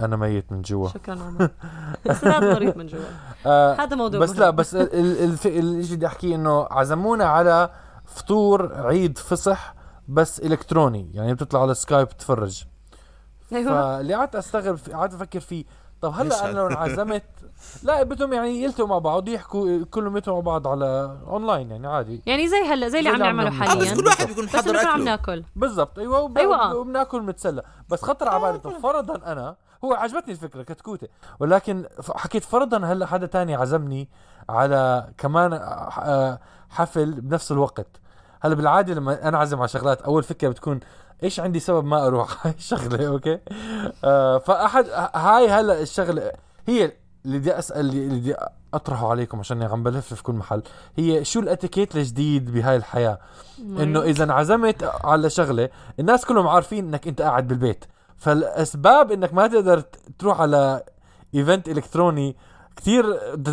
[0.00, 0.88] أنا ميت من جوا.
[0.88, 1.50] شكرا عمر.
[2.06, 3.00] بس لا مريض من جوا.
[3.46, 4.40] آه هذا موضوع بس مهم.
[4.40, 7.70] لا بس ال- ال- الف- الشيء بدي أحكيه إنه عزمونا على
[8.04, 9.74] فطور عيد فصح
[10.08, 11.10] بس إلكتروني.
[11.14, 12.64] يعني بتطلع على سكايب تتفرج
[13.52, 13.96] أيوه.
[13.96, 15.64] فاللي قعدت أستغرب قعدت أفكر فيه
[16.00, 17.22] طب هلا أنا لو؟ انعزمت.
[17.82, 22.22] لا بدهم يعني يلتقوا مع بعض يحكوا كلهم يلتقوا مع بعض على اونلاين يعني عادي.
[22.26, 23.46] يعني زي هلا زي اللي عم نعمله.
[23.48, 23.94] آه بس حاليا.
[23.94, 25.44] كل واحد بيكون بس محضر انه عم ناكل.
[25.56, 25.98] بالضبط.
[25.98, 26.38] أيوه وب...
[26.38, 26.74] أيوة.
[26.76, 31.08] وبناكل متسلى بس خطر على بالي طب فرضا أنا هو عجبتني الفكرة كتكوتة.
[31.40, 34.08] ولكن حكيت فرضا هلا حدا تاني عزمني
[34.48, 37.86] على كمان آه، حفل بنفس الوقت.
[38.40, 40.80] هلا بالعادة لما أنا عزم على شغلات أول فكرة بتكون
[41.22, 43.38] إيش عندي سبب ما أروح؟ هاي الشغلة أوكي؟
[44.04, 46.32] آه فأحد هاي هلا الشغلة
[46.66, 46.92] هي
[47.24, 48.34] اللي بدي أسأل اللي بدي
[48.74, 50.62] أطرحه عليكم عشان عم بلف في كل محل
[50.96, 53.18] هي شو الاتيكيت الجديد بهاي الحياة؟
[53.58, 55.68] إنه إذا انعزمت على شغلة
[56.00, 57.84] الناس كلهم عارفين إنك أنت قاعد بالبيت.
[58.16, 59.80] فالأسباب إنك ما تقدر
[60.18, 60.82] تروح على
[61.34, 62.36] event إلكتروني
[62.76, 63.04] كثير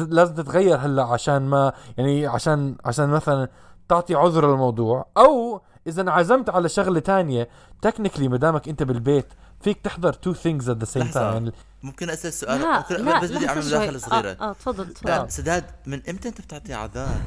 [0.10, 3.50] لازم تتغير هلا عشان ما يعني عشان عشان مثلا
[3.90, 7.50] تعطي عذر للموضوع أو إذا انعزمت على شغلة تانية
[7.82, 9.26] technically ما دامك أنت بالبيت
[9.62, 11.04] فيك تحضر two things at the same.
[11.12, 11.52] time
[11.84, 13.66] ممكن أسأل سؤال؟ لا ممكن لا بس بدي أعمل.
[13.66, 14.30] مداخله صغيرة.
[14.42, 15.12] آه, آه تفضل تفضل.
[15.12, 17.22] آه، سداد من إمتى أنت بتعطي أعذار؟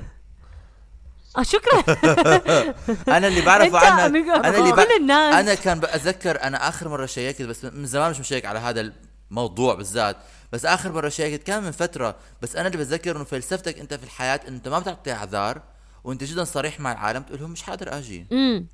[1.39, 1.83] آه شكرا.
[3.17, 5.35] أنا اللي بعرفه عنك من- أنا اللي كل الناس.
[5.35, 8.93] أنا كان بتذكر أنا آخر مرة checkت بس من زمان مش مcheck على هذا
[9.31, 10.17] الموضوع بالذات.
[10.53, 14.05] بس آخر مرة checkت كان من فترة بس أنا اللي بتذكر إنه فلسفتك أنت في
[14.05, 15.63] الحياة أنت ما بتعطي أعذار.
[16.05, 18.27] وانت جدا صريح مع العالم تقول لهم مش حاضر آجي.
[18.33, 18.67] امم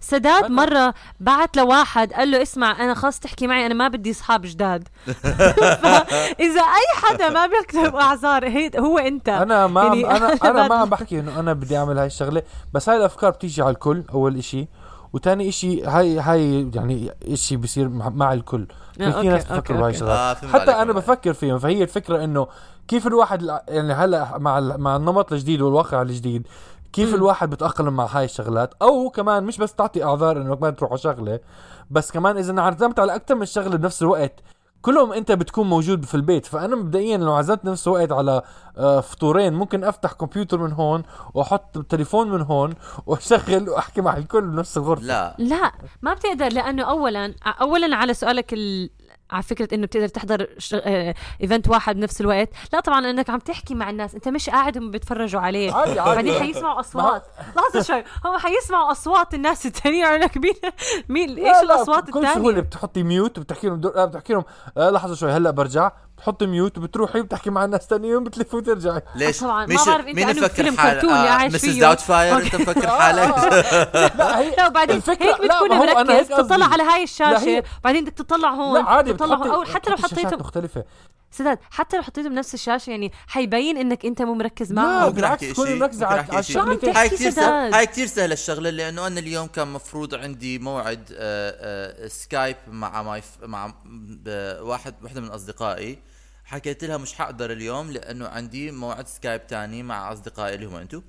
[0.00, 4.10] سداد أنا- مرة بعت لواحد قال له اسمع أنا خلاص تحكي معي أنا ما بدي
[4.10, 4.88] أصحاب جداد.
[5.82, 9.28] فإذا أي حدا ما بيكتب أعذار هي هو أنت.
[9.28, 12.42] أنا ما يعني أنا أنا بعد- ما عم بحكي إنه أنا بدي أعمل هاي الشغلة
[12.72, 14.68] بس هاي الأفكار بتيجي على الكل أول إشي.
[15.12, 18.66] وتاني إشي هاي هاي يعني إشي بصير مع, مع الكل.
[19.00, 19.90] آه، في ناس بتفكر بهاي.
[19.90, 20.44] الشغلات.
[20.44, 20.92] آه، حتى والله.
[20.92, 22.46] بفكر فيهم فهي الفكرة إنه
[22.88, 26.46] كيف الواحد يعني هلا مع مع النمط الجديد والواقع الجديد
[26.92, 27.14] كيف مم.
[27.14, 30.98] الواحد بتأقلم مع هاي الشغلات؟ أو كمان مش بس تعطي أعذار إنك ما تروح على
[30.98, 31.40] شغلة
[31.90, 34.40] بس كمان إذا انعزمت على أكثر من شغلة بنفس الوقت
[34.82, 36.46] كلهم أنت بتكون موجود في البيت.
[36.46, 38.42] فأنا مبدئيا لو عزمت نفس الوقت على
[38.78, 41.02] آه، فطورين ممكن أفتح كمبيوتر من هون
[41.34, 42.74] وأحط تليفون من هون
[43.06, 45.02] وأشغل وأحكي مع الكل بنفس الغرفة.
[45.02, 45.36] لا.
[45.38, 48.90] لا ما بتقدر لأنه اولا اولا على سؤالك ال...
[49.32, 50.74] على فكرة إنه بتقدر تحضر ش...
[50.74, 51.14] آه...
[51.40, 52.48] event واحد بنفس الوقت.
[52.72, 56.14] لا طبعا إنك عم تحكي مع الناس أنت مش قاعد هم بيتفرجوا عليه عادي عادي.
[56.14, 57.26] بعدين حيسمعوا أصوات.
[57.56, 58.04] لحظة شوي.
[58.24, 60.54] هم حيسمعوا أصوات الناس يقولوا لك مين
[61.08, 63.92] مين إيش لا لا، الاصوات بكل سهوله الثانية بتحطي mute وبتحكي لهم دور...
[63.96, 64.44] لا بتحكي لهم
[64.76, 65.32] آه لحظة شوي.
[65.32, 65.90] هلأ برجع.
[66.22, 70.26] بتحطي mute وبتروحي بتحكي مع الناس ثانيين بتلفي وترجعي ليش طبعاً، ما بعرف أنت مين
[70.30, 71.78] مفكر فيلم حال كرتون اللي عايش Mrs.
[71.78, 72.56] Doubtfire أنت.
[72.56, 73.28] مفكر حالك
[74.18, 76.28] لا هي لا وبعدين هيك بتكون مركز.
[76.28, 79.96] تطلع على هاي الشاشة بعدين بدك تطلع هون لا عادي تطلع بتحطي هون حتى لو
[79.96, 80.84] حطيته مختلفة
[81.32, 85.02] سداد حتى لو حطيته بنفس الشاشة يعني حيبين إنك أنت مو مركز لا معهم.
[85.04, 88.32] ممكن بالعكس تكوني إشي؟ مركزه على عم الشغلتين هاي كثير سداد؟ سهل هاي كثير سهلة
[88.32, 93.74] الشغلة لأنه أنا اليوم كان مفروض عندي موعد آه، آه، سكايب مع ماي مع
[94.60, 95.98] واحد وحدة من أصدقائي.
[96.44, 101.02] حكيت لها مش حقدر اليوم لأنه عندي موعد سكايب تاني مع أصدقائي اللي هم أنتم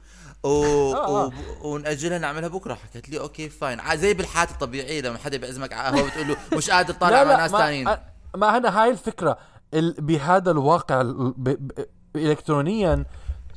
[0.43, 0.47] و...
[0.95, 1.09] آه.
[1.25, 1.31] و...
[1.73, 2.73] ونأجلها نعملها بكرة.
[2.73, 6.69] حكت لي okay fine زي بالحياة الطبيعية لما حدا بيعزمك على قهوه بتقول له مش
[6.69, 7.99] قادر طالع مع ناس أ-
[8.37, 9.37] ما أنا هاي الفكرة.
[9.73, 9.93] ال...
[9.93, 11.33] بهذا الواقع ال...
[11.37, 11.49] ب...
[11.49, 11.85] ب...
[12.15, 13.05] الكترونيا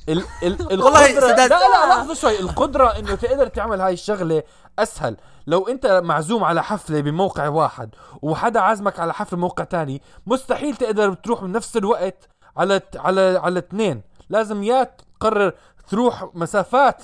[0.09, 0.25] ال...
[0.43, 0.83] ال...
[0.83, 2.41] والله القدرة لا لا لحظة شوي.
[2.41, 4.43] القدرة إنه تقدر تعمل هاي الشغلة
[4.79, 5.17] أسهل.
[5.47, 11.15] لو أنت معزوم على حفلة بموقع واحد وحدا عازمك على حفلة بموقع تاني مستحيل تقدر
[11.15, 14.03] تروح بنفس الوقت على على على اثنين.
[14.29, 15.53] لازم يا تقرر
[15.91, 17.03] تروح مسافات.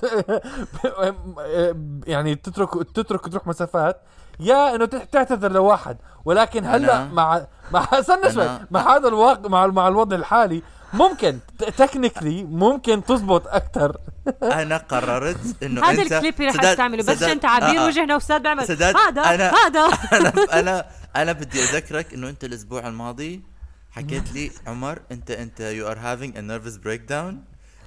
[2.07, 4.03] يعني تترك تترك تروح مسافات.
[4.41, 9.67] يا إنه تح- تعتذر لواحد ولكن هلأ مع مع استنى شوي مع هذا الواقع مع
[9.67, 11.39] مع الوضع الحالي ممكن
[11.77, 13.97] تكنيكلي ممكن تزبط أكثر
[14.43, 17.87] أنا قررت إنه هذا الكليب اللي رح سداد- تعمله بس عشان تعابير آه، آه.
[17.87, 19.87] وجهنا بيعمل سداد، هذا أنا- هذا.
[20.19, 23.43] أنا أنا أنا بدي أذكرك إنه أنت الأسبوع الماضي
[23.91, 27.45] حكيت لي عمر انت أنت you are having a nervous breakdown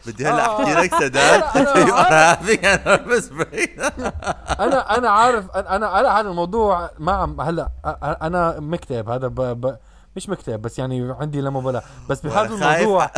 [0.07, 0.63] بدي هلا آه.
[0.63, 1.43] أحكي لك سداد.
[3.37, 3.79] break
[4.65, 7.69] أنا أنا عارف أنا أنا على هذا الموضوع ما عم هلا
[8.21, 9.09] أنا مكتئب.
[9.09, 9.75] هذا ب ب
[10.15, 12.77] مش مكتئب بس يعني عندي لا مبالاه بس بهذا.
[12.77, 13.11] الموضوع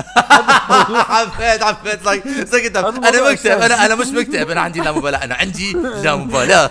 [1.03, 2.77] حبيت حبيت لايك سكت.
[2.77, 3.61] أنا مكتئب.
[3.61, 4.49] أنا أنا مش مكتئب.
[4.49, 6.15] أنا عندي لا مبالاه أنا عندي لا.
[6.15, 6.69] مبالاه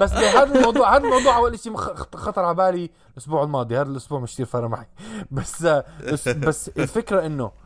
[0.00, 1.76] بس بهذا الموضوع هذا الموضوع أول شيء
[2.14, 3.76] خطر على بالي الأسبوع الماضي.
[3.76, 4.86] هذا الأسبوع مش كثير فرق معي.
[5.30, 5.66] بس
[6.12, 7.63] بس, بس الفكرة إنه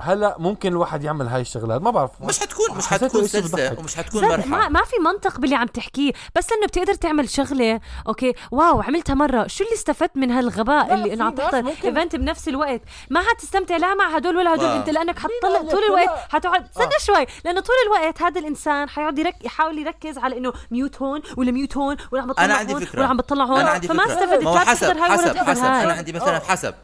[0.00, 2.10] هلا ممكن الواحد يعمل هاي الشغلات ما بعرف.
[2.20, 3.78] مش حتكون مش حتكون بضحك.
[3.78, 4.46] ومش حتكون مرحلة.
[4.46, 7.80] ما ما في منطق باللي عم تحكيه بس إنه بتقدر تعمل شغلة.
[8.08, 9.46] أوكي واو عملتها مرة.
[9.46, 12.80] شو اللي استفدت من هالغباء لا، اللي إنه عم تحضر ممكن- إيفنت بنفس الوقت؟
[13.10, 13.76] ما حتستمتع.
[13.76, 14.66] لا مع هدول ولا هدول.
[14.66, 16.18] أنت لأنك حتطلع طول الوقت.
[16.32, 16.98] حتقعد استنى آه.
[17.06, 17.26] شوي.
[17.44, 21.76] لأنه طول الوقت هذا الإنسان حيقعد يرك يحاول يركز على إنه ميوت هون ولا ميوت
[21.76, 22.98] هون ولا عم بطلع أنا عندي هون فكرة.
[23.00, 23.60] ولا عم بطلع هون.
[23.60, 24.44] عندي فما استفدت.
[24.44, 25.64] لا حسب حسب حسب.
[25.64, 26.40] أنا عندي مثلا آه.
[26.40, 26.74] حسب.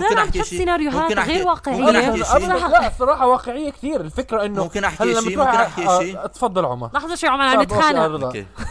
[0.00, 2.59] عم تحط شيء؟ سيناريوهات ممكن غير واقعية.
[2.62, 2.72] احكي.
[2.72, 6.26] شيء لا الصراحة واقعية كثير الفكرة إنه ممكن لما شيء، ممكن على- أحكي آه، شيء.
[6.26, 7.98] تفضل عمر لحظه شوي عم عم طب، أوكي، نتخانق.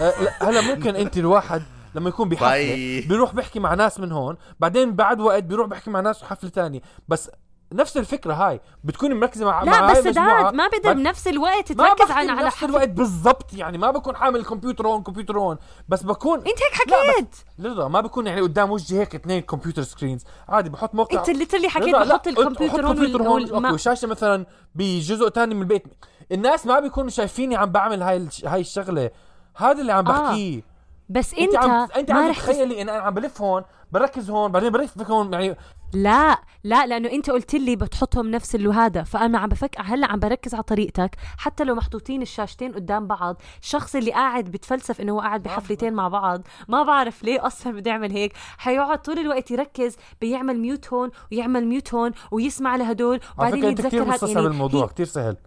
[0.02, 1.64] آه، لا، هلا ممكن أنت الواحد
[1.96, 3.08] لما يكون بحفله.
[3.08, 6.82] بيروح بيحكي مع ناس من هون بعدين بعد وقت بيروح بيحكي مع ناس بحفله تانية
[7.08, 7.32] بس
[7.74, 8.60] نفس الفكرة هاي.
[8.84, 9.98] بتكوني مركزة مع مع لا هاي بس.
[10.04, 12.66] سداد ما بقدر بعد- بنفس الوقت تركز بحكي على حفل.
[12.66, 13.78] الوقت بالضبط يعني.
[13.78, 15.58] ما بكون حامل الكمبيوتر هون كمبيوتر هون.
[15.90, 17.36] بس بكون انت هيك لا، حكيت.
[17.66, 21.70] رضا ما بكون يعني قدام وجهي هيك اثنين computer screens عادي بحط موقع انت اللي
[21.70, 23.62] حكيت لا، بحط الكمبيوتر هون كمبيوتر وال- هون.
[23.62, 25.84] ما- والشاشه مثلا بجزء تاني من البيت.
[26.32, 29.10] الناس ما بيكونوا شايفيني عم بعمل هاي هاي الشغلة.
[29.56, 30.28] هذا اللي عم آه.
[30.30, 30.62] بحكيه.
[31.10, 34.52] بس أنت أنت, عم أنت ما عم تتخيلي إن أنا عم بلف هون بركز هون
[34.52, 35.56] بعدين بركز هون يعني
[35.94, 40.54] لا لا لأنه أنت قلت لي بتحطهم نفس الهذا فأنا عم بفكر هلأ عم بركز
[40.54, 45.44] على طريقتك حتى لو محطوطين الشاشتين قدام بعض الشخص اللي قاعد بتفلسف إنه هو قاعد
[45.44, 50.60] بحفلتين مع بعض ما بعرف ليه أصلا بده يعمل هيك حيقعد طول الوقت يركز بيعمل
[50.60, 55.38] mute هون ويعمل mute هون ويسمع لهدول وبعدين كثير يتذكر هذا مستصعب الموضوع كثير سهل.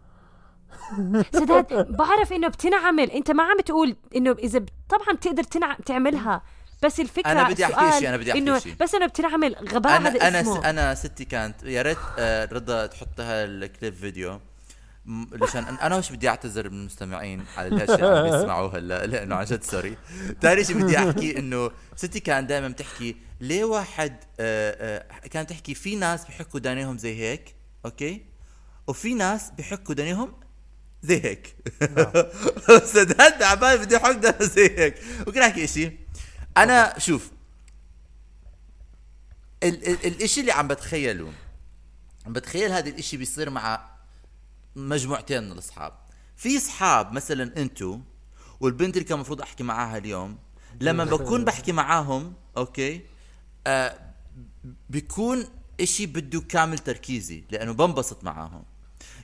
[1.41, 3.11] سداد بعرف إنه بتنعمل.
[3.11, 4.65] أنت ما عم تقول إنه إذا.
[4.89, 5.77] طبعا بتقدر تنع...
[5.87, 6.43] تعملها.
[6.83, 8.75] بس الفكرة أنا بدي السؤال شيء، أنا بدي إنه شيء.
[8.81, 12.45] بس إنه بتنعمل غباء هذا أنا أنا اسمه س- أنا ستي كانت يا ريت آه،
[12.53, 14.41] رضا تحطها الكليب فيديو.
[15.33, 19.35] لشان أنا- أنا وش بدي أعتذر من المستمعين على الأشياء اللي عم بيسمعوا هلا لأنه
[19.35, 19.97] عن جد sorry
[20.43, 25.75] ثاني شيء بدي أحكي إنه ستي كانت دائما بتحكي ليه واحد آه، آه، كانت تحكي
[25.75, 28.25] في ناس بحكوا دانيهم زي هيك okay؟
[28.87, 30.33] وفي ناس بحكوا دانيهم
[31.03, 31.57] زي هيك.
[32.95, 34.95] سداد عبال بدي احك دانه زي هيك.
[35.27, 35.99] ممكن أحكي شيء
[36.57, 37.31] أنا شوف
[39.63, 41.33] ال- ال- الإشي اللي عم بتخيله
[42.27, 43.91] عم بتخيل هذا الإشي بيصير مع
[44.77, 45.93] مجموعتين من الأصحاب.
[46.37, 48.01] في أصحاب مثلا أنتو
[48.61, 50.39] والبنت اللي كان المفروض أحكي معاها اليوم
[50.81, 53.01] لما بكون بحكي معاهم okay
[53.67, 53.99] آه
[54.91, 55.45] بيكون
[55.81, 58.65] إشي بده كامل تركيزي لأنه بنبسط معاهم.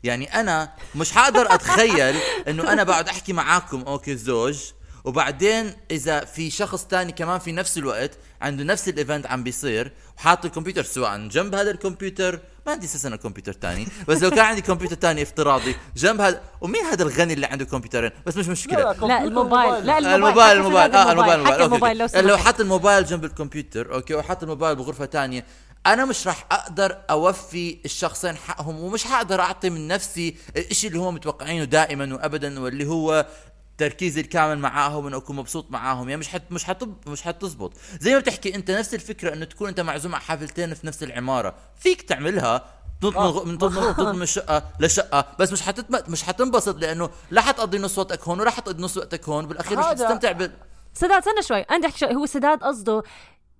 [0.05, 2.17] يعني أنا مش حقدر أتخيل
[2.49, 4.59] إنه أنا بقعد أحكي معاكم okay Zoom
[5.05, 8.11] وبعدين إذا في شخص تاني كمان في نفس الوقت
[8.43, 13.17] عنده نفس ال event عم بيصير وحاط الكمبيوتر سواء جنب هذا الكمبيوتر ما عندي أساسا
[13.17, 17.47] كمبيوتر تاني بس لو كان عندي كمبيوتر تاني افتراضي جنب هذا ومين هذا الغني اللي
[17.47, 18.93] عنده كمبيوترين؟ بس مش مشكلة.
[18.93, 21.41] لا الموبايل لا الموبايل الموبايل في آه الموبايل.
[21.41, 21.99] الموبايل حكي okay، الموبايل.
[21.99, 22.23] لو okay.
[22.23, 23.05] لو سمحت حط الموبايل.
[23.05, 25.45] جنب الكمبيوتر okay وحط الموبايل بغرفة تانية.
[25.87, 31.15] أنا مش راح أقدر أوفي الشخصين حقهم ومش حقدر أعطي من نفسي الشيء اللي هم
[31.15, 33.27] متوقعينه دائما وابدا واللي هو
[33.79, 36.09] تركيزي الكامل معاهم انه أكون مبسوط معاهم.
[36.09, 37.73] يعني مش حت مش حتب مش حتزبط.
[38.01, 41.55] زي ما بتحكي أنت نفس الفكرة إنه تكون أنت معزوم على حفلتين في نفس العمارة.
[41.81, 42.65] فيك تعملها
[43.03, 45.99] تنط من غ- من تنط من- شقه لشقه بس مش حتتم...
[46.13, 49.47] مش حتنبسط لأنه لا حتقضي نص وقتك هون ولا حتقضي نص وقتك هون.
[49.47, 50.53] بالأخير مش حتستمتع بال
[50.95, 51.65] سداد استنى شوي.
[51.71, 52.15] عندي أحكي شوي.
[52.15, 53.03] هو سداد قصده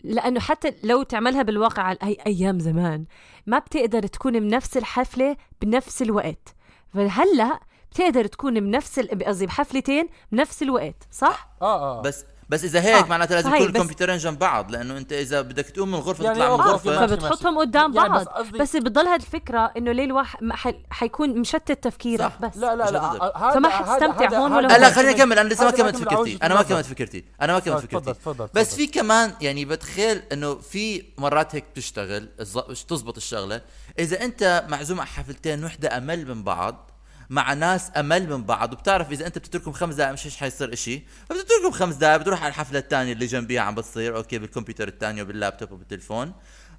[0.05, 3.05] لأنه حتى لو تعملها بالواقع على أي أيام زمان
[3.47, 6.55] ما بتقدر تكون بنفس الحفلة بنفس الوقت
[6.95, 12.81] فهلأ بتقدر تكون بنفس ال- قصدي بحفلتين بنفس الوقت صح؟ آه آه بس بس إذا
[12.81, 16.25] هيك آه، معناتها لازم يكون الكمبيوترين جنب بعض لأنه أنت إذا بدك تقوم من الغرفه
[16.25, 19.73] يعني تطلع من الغرفه ماشي، فبتحطهم قدام يعني بعض بس قصدي- بس بتضل هذه الفكرة
[19.77, 20.75] إنه ليه الواحد.
[20.91, 22.39] حيكون مشتت تفكيرك صح.
[22.41, 23.01] بس لا لا لا.
[23.13, 24.91] هذا فما حتستمتع هون ولا لا.
[24.91, 26.63] خليني أكمل أنا لسه ما كملت فكرتي أنا ما.
[26.63, 28.75] كملت فكرتي أنا ما كملت آه، فكرتي تفضل، تفضل، بس.
[28.75, 32.29] في كمان يعني بتخيل إنه في مرات هيك بتشتغل
[32.89, 33.61] تزبط الشغلة
[33.99, 36.88] إذا أنت معزوم على حفلتين وحدة أمل من بعض
[37.31, 38.73] مع ناس أمل من بعض.
[38.73, 41.03] وبتعرف إذا أنت بتتركهم خمس دقائق مش حيصير إشي.
[41.29, 43.63] فبتتركهم خمس دقائق بتروح على الحفلة الثانية اللي جنبيها.
[43.63, 46.33] عم بتصير okay بالكمبيوتر الثاني وباللابتوب وبالتليفون.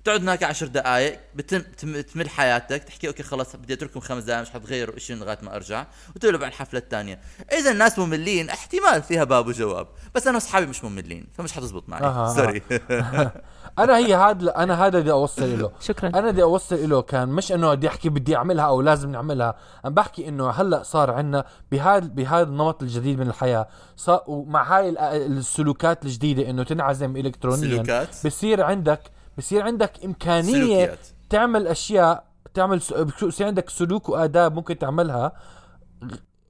[0.04, 4.42] بتقعد هناك عشر دقائق بتم تم- تمل حياتك تحكي okay خلص بدي أترككم خمس دقائق
[4.42, 5.86] مش حتغيروا شيء لغاية ما أرجع
[6.16, 7.20] وتقلب على الحفلة الثانية.
[7.54, 12.36] إذا الناس مملين احتمال فيها باب وجواب بس أنا اصحابي مش مملين فمش حتزبط معي.
[12.36, 12.62] sorry
[13.80, 16.10] أنا هي هذا أنا هذا بدي أوصل له شكرا.
[16.10, 19.94] أنا بدي أوصل له كان مش إنه بدي أحكي بدي أعملها أو لازم نعملها أنا
[19.94, 23.68] بحكي إنه هلأ صار عندنا بهذا بهذا النمط الجديد من الحياة.
[23.98, 28.26] صار ومع هاي ال- السلوكات الجديدة إنه تنعزم الكترونيا سلوكات.
[28.26, 29.00] بصير عندك
[29.40, 31.00] بصير عندك إمكانية سلوكيات.
[31.30, 32.24] تعمل أشياء
[32.54, 35.32] تعمل س- بصير عندك سلوك وآداب ممكن تعملها.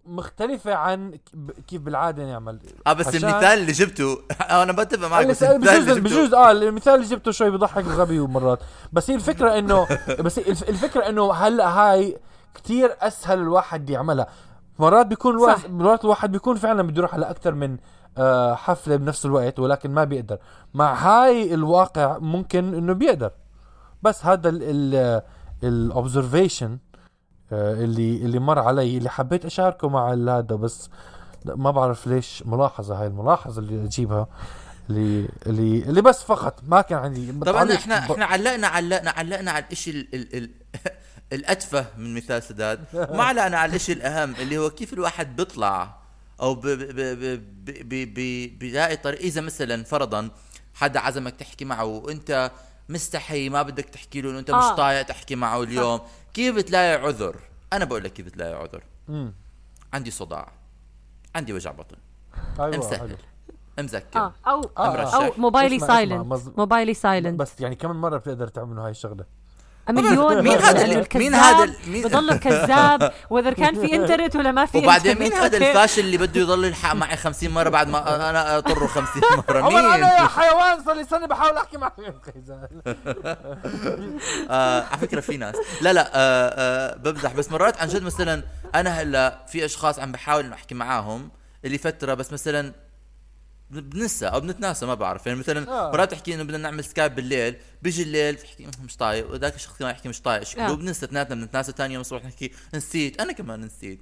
[0.05, 1.17] مختلفة عن
[1.67, 2.59] كيف بالعادة نعمل.
[2.87, 4.17] آه بس عشان- المثال اللي جبته
[4.63, 8.19] أنا بتفق معك بس المثال بجوز اللي بجوز آه المثال اللي جبته شوي بضحك وغبي
[8.19, 8.59] ومرات
[8.93, 9.87] بس هي الفكرة انه
[10.25, 12.17] بس هي الف- الفكرة إنه هلأ هاي
[12.55, 14.27] كتير أسهل الواحد يعملها.
[14.79, 15.69] مرات بيكون الواحد صح.
[15.69, 17.77] مرات الواحد بيكون فعلا بده يروح على أكثر من
[18.55, 20.37] حفلة بنفس الوقت ولكن ما بيقدر.
[20.73, 23.31] مع هاي الواقع ممكن إنه بيقدر.
[24.03, 24.49] بس هذا
[25.63, 26.77] الاوبزرفيشن
[27.51, 30.41] اللي اللي مر علي اللي حبيت أشاركه مع هذا.
[30.41, 30.89] بس
[31.45, 34.27] ما بعرف ليش ملاحظة هاي الملاحظة اللي أجيبها
[34.89, 36.59] اللي اللي اللي بس فقط.
[36.67, 40.49] ما كان عندي طبعا إحنا إحنا علقنا علقنا علقنا على الشيء ال ال ال
[41.33, 42.79] الأتفه من مثال سداد.
[42.93, 45.98] ما علقنا على الشيء الأهم اللي هو كيف الواحد بيطلع
[46.41, 47.19] أو ب- ب- ب-
[47.65, 50.29] ب- ب- ب- بيلاقي طريق إذا مثلا فرضا
[50.73, 52.51] حدا عزمك تحكي معه وأنت
[52.89, 54.75] مستحي ما بدك تحكي له أنت مش آه.
[54.75, 55.99] طايق تحكي معه اليوم
[56.33, 57.35] كيف بتلاقي عذر؟
[57.73, 58.83] أنا بقول لك كيف بتلاقي عذر.
[59.07, 59.33] مم.
[59.93, 60.51] عندي صداع
[61.35, 61.97] عندي وجع بطن.
[62.59, 63.17] أيوه مسهل
[64.15, 65.33] آه أو آه، أو.
[65.37, 66.49] موبايلي silent.
[66.57, 67.39] موبايلي silent.
[67.39, 69.25] بس يعني كم مرة بتقدر تعملوا هاي الشغلة؟
[69.91, 74.77] مليون مين هذا مين هذا مين- بضله كذاب وإذا كان في إنترنت ولا ما في
[74.77, 78.87] وبعدين مين هذا؟ الفاشل اللي بده يضل يلحق معي 50 مرة بعد ما أنا اطره
[78.87, 81.93] 50 مرة؟ عمر أنا يا مين حيوان صار لي سنة بحاول أحكي معك.
[84.49, 85.55] آه على فكرة في ناس.
[85.81, 87.33] لا لا آه آه بمزح.
[87.33, 88.43] بس مرات عن جد مثلا
[88.75, 91.29] أنا هلأ في أشخاص عم بحاول إنه أحكي معاهم
[91.65, 92.73] اللي فترة بس مثلا
[93.69, 95.27] بنسى أو بنتناسى ما بعرف.
[95.27, 95.91] يعني مثلا آه.
[95.91, 99.81] مرات تحكي إنه بدنا نعمل سكايب بالليل بيجي الليل بتحكي "مم، مش طايق وذاك الشخص
[99.81, 100.43] ما يحكي مش طايق.
[100.43, 100.73] شكله آه.
[100.75, 103.21] بننسى اثنيناتنا بنتناسى ثاني يوم الصبح نحكي نسيت.
[103.21, 103.99] أنا كمان نسيت.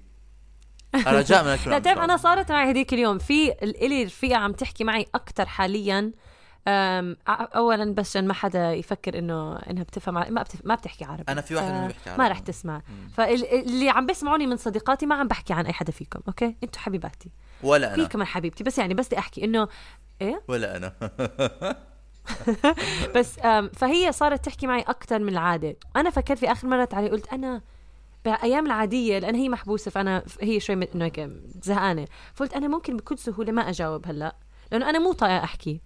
[0.95, 3.17] رجاء من لا تعرف أنا صارت معي هذيك اليوم.
[3.17, 6.26] في ال- إلي رفيقه عم تحكي معي أكثر حاليا أ-
[7.55, 10.65] اولا بس عشان ما حدا يفكر إنه إنها بتفهم ما بتف...
[10.65, 11.23] ما بتحكي عربي.
[11.31, 12.31] أنا في واحد ف- منهم بيحكي ما عربي.
[12.31, 12.81] رح تسمع.
[13.13, 17.29] فاللي عم بسمعوني من صديقاتي ما عم بحكي عن أي حدا فيكم أوكي؟ أنتوا حبيباتي.
[17.63, 19.67] ولا في أنا كمان حبيبتي بس يعني بس بدي أحكي إنه
[20.21, 20.93] إيه؟ ولا أنا.
[23.15, 23.39] بس
[23.73, 25.75] فهي صارت تحكي معي أكثر من العادة.
[25.95, 27.61] أنا فكرت في آخر مرة علي قلت أنا
[28.25, 31.11] بأيام العادية لأن هي محبوسة فأنا هي شوي من- إنه
[31.63, 32.07] زهقانة.
[32.33, 34.35] فقلت أنا ممكن بكل سهولة ما أجاوب هلأ
[34.71, 35.81] لأنه أنا مو طايقة أحكي.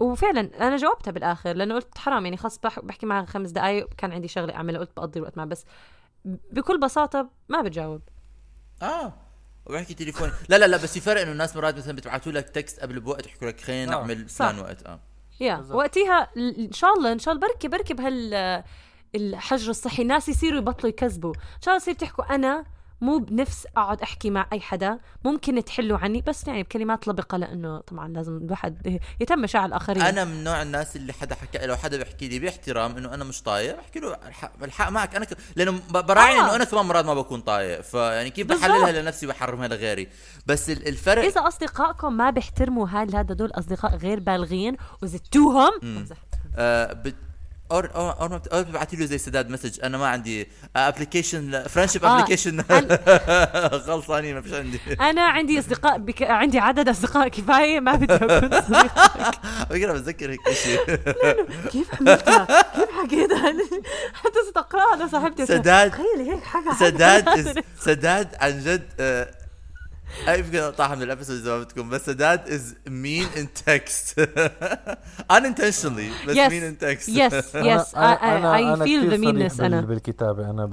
[0.00, 4.12] وفعلا أنا جاوبتها بالآخر لأنه قلت حرام يعني خلص بح- بحكي معها خمس دقائق كان
[4.12, 5.64] عندي شغلة أعملها قلت بقضي الوقت معها بس
[6.24, 8.00] بكل بساطة ما بتجاوب.
[8.82, 9.12] آه
[9.66, 12.80] وبحكي تليفون لا لا لا بس في فرق إنه الناس مرات مثلا بتبعتوا لك تكست
[12.80, 14.28] قبل بوقت يحكوا لك خلينا آه، نعمل.
[14.28, 15.00] فلان وقت آه.
[15.40, 15.76] يا بالضبط.
[15.76, 18.34] وقتها إن شاء الله إن شاء الله بركي بركي بهال
[19.14, 21.34] الحجر الصحي الناس يصيروا يبطلوا يكذبوا.
[21.34, 22.64] إن شاء الله يصير تحكوا أنا
[23.00, 27.80] مو بنفس أقعد أحكي مع أي حدا ممكن تحلوا عني بس يعني بكلمات لبقة لأنه
[27.80, 31.96] طبعا لازم الواحد يتم مشاعر الآخرين أنا من نوع الناس اللي حدا حكى لو حدا
[31.96, 35.36] بيحكي لي باحترام إنه أنا مش طايق بحكي له الحق, الحق معك أنا ك...
[35.56, 36.40] لأنه براعي آه.
[36.40, 38.46] إنه أنا كمان مرات ما بكون طايق فيعني كيف.
[38.46, 40.08] بحللها لنفسي وبحرمها لغيري
[40.46, 46.16] بس ال- الفرق إذا أصدقائكم ما بيحترموا هال هذا دول أصدقاء غير بالغين وزدتوهم بمزح.
[46.56, 47.14] آه بت...
[47.72, 49.80] اور اور اور, أور له زي سداد مسج.
[49.84, 52.62] أنا ما عندي ابلكيشن فريندشيب آه، ابلكيشن
[53.86, 54.80] خلصانين ما فيش عندي.
[55.00, 56.22] أنا عندي أصدقاء بك...
[56.22, 58.92] عندي عدد أصدقاء كفاية ما بدي اكون صديق
[59.70, 60.80] فكرة بتذكر هيك شيء
[61.70, 63.52] كيف عملتها؟ كيف حكيتها؟
[64.14, 65.46] حتى استقراها أنا صاحبتي.
[65.46, 68.88] سداد تخيلي هيك حاجة سداد سداد عن جد
[70.26, 73.48] آه، هاي يمكن اقطعها من ال episode إذا ما بدكم بس سداد is mean in
[73.66, 74.20] text
[75.32, 76.36] unintentionally بس.
[76.36, 80.50] mean in text yes yes I feel that means أنا بالكتابة.
[80.50, 80.66] أنا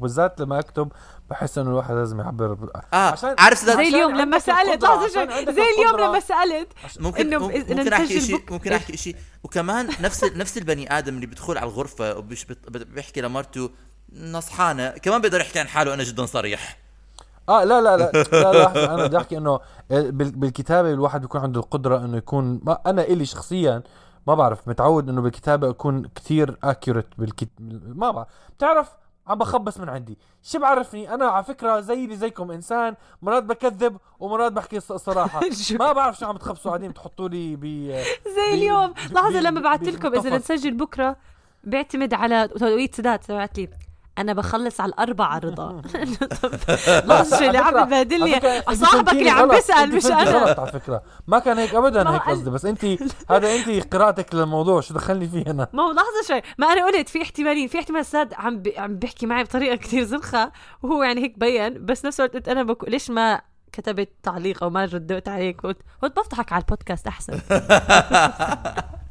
[0.00, 0.92] بالذات لما أكتب
[1.30, 5.08] بحس إنه الواحد لازم يعبر ب- آه عشان- عارف سداد زي اليوم لما سألت لحظة
[5.14, 5.28] شوي.
[5.54, 6.00] زي اليوم.
[6.00, 6.68] لما سألت
[7.00, 9.16] ممكن إنه ممكن, أحكي شيء ممكن أحكي شيء.
[9.42, 13.70] وكمان نفس نفس البني آدم اللي بيدخل على الغرفة وبيش بت- بت- بيحكي لمرته
[14.12, 16.78] نصحانة كمان بيقدر يحكي عن حاله أنا جدا صريح.
[17.48, 21.60] آه لا لا لا لا, لا أنا بدي أحكي إنه بال- بالكتابة الواحد بيكون عنده
[21.60, 23.82] القدرة إنه يكون ما أنا إلي شخصيا
[24.26, 27.48] ما بعرف متعود إنه بالكتابة أكون كثير اكيوريت بالكت...
[27.94, 28.28] ما بعرف.
[28.56, 28.88] بتعرف؟
[29.26, 30.18] عم بخبص من عندي.
[30.42, 35.40] شو بعرفني؟ أنا على فكرة زيي زيكم إنسان مرات بكذب ومرات بحكي الص- الصراحة.
[35.80, 37.64] ما بعرف شو عم تخبصوا قاعدين بتحطوا لي ب
[38.36, 38.94] زي اليوم.
[39.12, 40.36] لحظة لما بعثت لكم إذا.
[40.36, 41.16] نسجل بكرة
[41.64, 43.68] بيعتمد على توقيت سداد بعت لي.
[44.18, 45.82] أنا بخلص على الاربعه رضا.
[47.08, 48.40] لحظه اللي عم ببهدلني
[48.74, 50.22] صاحبك اللي عم بيسأل مش أنا.
[50.30, 51.02] غلط على فكرة.
[51.26, 52.84] ما كان هيك ابدا هيك قصدي بس انت
[53.30, 57.08] هذا أنت قراءتك للموضوع شو دخلني فيه أنا؟ ما هو لحظة شوي ما أنا قلت
[57.08, 60.52] في احتمالين في احتمال ساد عم عم بيحكي معي بطريقة كتير زنخة
[60.82, 63.40] وهو يعني هيك بين بس نفس الوقت قلت أنا بكو ليش ما
[63.72, 67.38] كتبت تعليق أو ما رديت عليك؟ قلت قلت بضحك على البودكاست أحسن.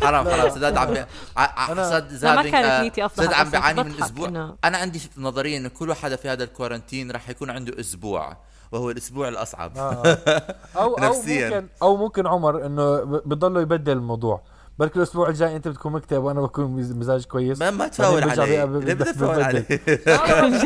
[0.00, 0.50] حرام حرام.
[0.50, 0.94] سداد عم
[1.36, 4.28] سداد ما كانت آه، نيتي أفضح سداد عم بيعاني من أسبوع
[4.64, 8.36] أنا عندي نظريه انه كل واحد في هذا ال quarantine راح يكون عنده أسبوع
[8.72, 9.78] وهو الأسبوع الأصعب.
[9.78, 10.02] آه.
[10.76, 11.48] أو أو نفسياً.
[11.50, 14.42] ممكن أو ممكن عمر إنه بضله يبدل الموضوع.
[14.78, 17.58] بركي الأسبوع الجاي أنت بتكون مكتئب وأنا بكون مز- مزاج كويس.
[17.58, 19.64] ما ما تفاول علي ليه بدي تفاول علي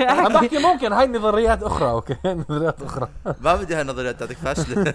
[0.00, 2.16] عم بحكي ممكن هاي نظريات أخرى okay؟
[2.50, 3.08] نظريات أخرى.
[3.40, 4.94] ما بدي هالنظريات تاعتك فاشلة.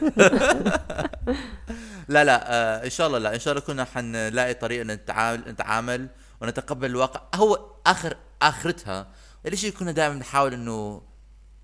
[2.09, 3.35] لا لا آه إن شاء الله لا.
[3.35, 6.07] إن شاء الله كنا حنلاقي طريقة نتعامل نتعامل
[6.41, 7.21] ونتقبل الواقع.
[7.35, 9.07] هو اخر آخرتها
[9.45, 11.01] الشيء كنا دائما نحاول إنه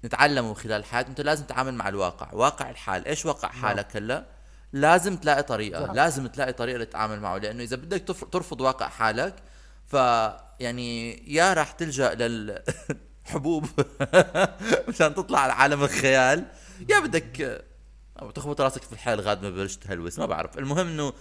[0.05, 3.05] نتعلمه خلال الحياة أنت لازم تتعامل مع الواقع واقع الحال.
[3.07, 4.25] إيش واقع حالك هلأ؟
[4.73, 5.93] لازم تلاقي طريقة.
[5.93, 7.37] لازم تلاقي طريقة تتعامل معه.
[7.37, 9.35] لأنه إذا بدك ترفض واقع حالك
[9.85, 9.93] ف
[10.59, 13.65] يعني يا راح تلجأ للحبوب
[14.89, 16.45] مشان تطلع على عالم الخيال
[16.89, 17.65] يا بدك
[18.21, 21.13] أو تخبط راسك في الحياة لغايه ما ببلش تهلوس ما بعرف المهم إنه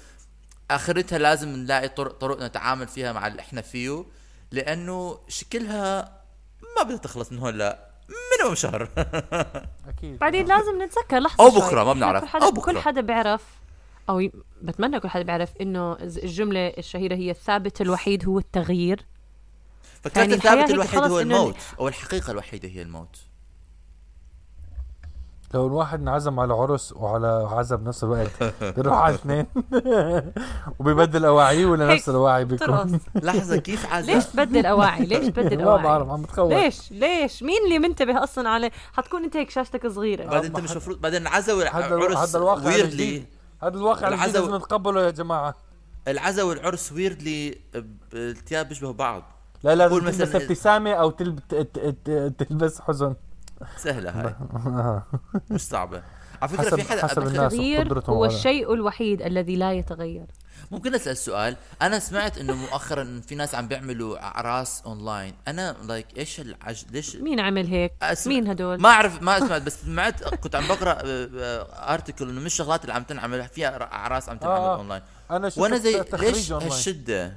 [0.71, 4.05] آخرتها لازم نلاقي طرق طرق نتعامل فيها مع اللي إحنا فيه
[4.51, 6.21] لأنه شكلها
[6.77, 8.89] ما بدها تخلص من هون لا مينيموم شهر
[9.89, 11.61] أكيد بعدين لازم نتذكر لحظة أو شوي.
[11.61, 12.23] بكرة، ما بنعرف.
[12.23, 12.73] كل حدا أو بكرة.
[12.73, 13.43] كل حدا بيعرف
[14.09, 14.33] أو ي...
[14.63, 19.07] بتمنى كل حدا بيعرف إنه الجملة الشهيرة هي الثابت الوحيد هو التغيير
[20.03, 23.17] فكانت يعني الثابت الوحيد هو الموت أو الحقيقة الوحيدة هي الموت
[25.55, 28.31] لو الواحد انعزم على عرس وعلى عزا بنفس الوقت
[28.77, 29.47] بيروح على اثنين
[30.79, 35.77] وبيبدل اواعيه ولا نفس الاواعي بيكون؟ لحظة كيف عزا ليش تبدل اواعي؟ ليش تبدل ما
[35.77, 36.53] بعرف اواعي عم بتخوف.
[36.53, 40.25] ليش؟ ليش؟ مين اللي منتبه أصلا عليه حتكون انت هيك شاشتك صغيرة.
[40.27, 41.53] بعدين انت مش المفروض بعدين هذا
[42.39, 43.25] الواقع ويردلي
[43.63, 45.55] هذا الواقع العزا لازم نتقبله يا جماعة.
[46.09, 47.59] العزا والعرس ويردلي
[48.15, 49.23] الثياب بيشبهوا بعض.
[49.65, 51.39] لا قول تلبس ابتسامة أو تلب...
[51.49, 53.15] ت- ت- ت- تلبس حزن.
[53.77, 54.35] سهلة هاي.
[55.51, 56.03] مش صعبة.
[56.43, 60.27] على فكرة حسب- في حدا حسب الناس التغيير هو الشيء الوحيد الذي لا يتغير.
[60.71, 65.35] ممكن أسأل سؤال؟ أنا سمعت إنه مؤخرا إن في ناس عم بيعملوا أعراس أونلاين.
[65.49, 69.63] أنا like إيش العج ليش؟ مين عمل هيك؟ أسمع- مين هدول؟ ما اعرف ما سمعت
[69.63, 70.99] بس سمعت كنت عم بقرأ
[71.95, 74.77] article إنه مش الشغلات اللي عم تنعمل فيها أعراس عم تنعمل آه.
[74.77, 75.03] أونلاين.
[75.31, 76.53] أنا شفت وأنا زي ليش.
[76.53, 77.37] هالشدة؟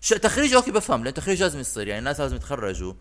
[0.00, 0.08] ش...
[0.08, 2.92] تخريج okay بفهم لأن تخريج لازم يصير يعني الناس لازم يتخرجوا.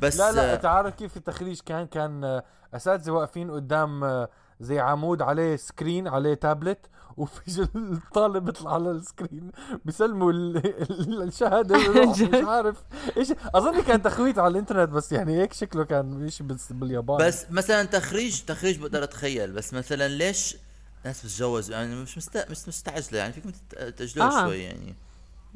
[0.00, 2.44] بس لا لا انت عارف كيف التخريج كان؟ كان آه،
[2.74, 4.28] أساتذة واقفين قدام آه،
[4.60, 6.78] زي عمود عليه screen عليه تابلت
[7.16, 9.50] وفي الطالب بيطلع على ال screen
[9.84, 10.56] بيسلموا ال-
[10.90, 11.76] ال- الشهادة.
[12.12, 12.76] مش عارف
[13.16, 13.32] إيش.
[13.54, 17.84] أظن كان تخويث على الإنترنت بس يعني هيك شكله كان شيء بس باليابان بس مثلا
[17.84, 20.56] تخريج تخريج بقدر أتخيل بس مثلا ليش
[21.04, 22.46] ناس بتتجوز؟ يعني مش مست...
[22.50, 23.50] مش مستعجلة يعني فيكم
[23.96, 24.46] تاجلوها آه.
[24.46, 24.94] شوي يعني.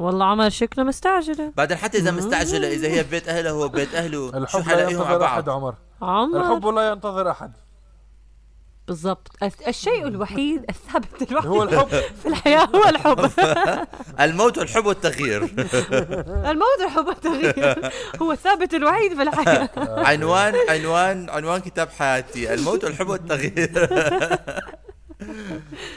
[0.03, 1.53] والله عمر شكله مستعجلة.
[1.57, 5.25] بعدين حتى إذا مستعجلة إذا هي ببيت اهلها هو ببيت أهله شو الحب لا ينتظر
[5.25, 5.75] احد بعض؟ عمر.
[6.03, 6.41] عمر.
[6.41, 7.53] الحب لا ينتظر أحد.
[8.89, 9.29] بالضبط.
[9.69, 11.89] الشيء الوحيد الثابت الوحيد هو الحب.
[12.23, 13.31] في الحياة هو الحب.
[14.21, 15.43] الموت والحب والتغيير.
[16.51, 17.91] الموت الحب والتغيير
[18.23, 19.71] هو الثابت الوحيد في الحياة.
[19.79, 22.55] عنوان عنوان عنوان كتاب حياتي.
[22.55, 23.89] الموت والحب والتغيير.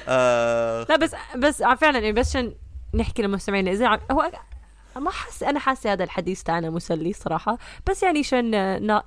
[0.08, 2.53] آه، لا بس بس فعلا يعني بس عشان
[2.96, 4.32] نحكي للمستمعين إذا هو
[4.96, 7.58] ما حس أنا حاسة هذا الحديث تاعنا مسلي صراحة.
[7.89, 8.52] بس يعني عشان
[8.86, 9.04] نا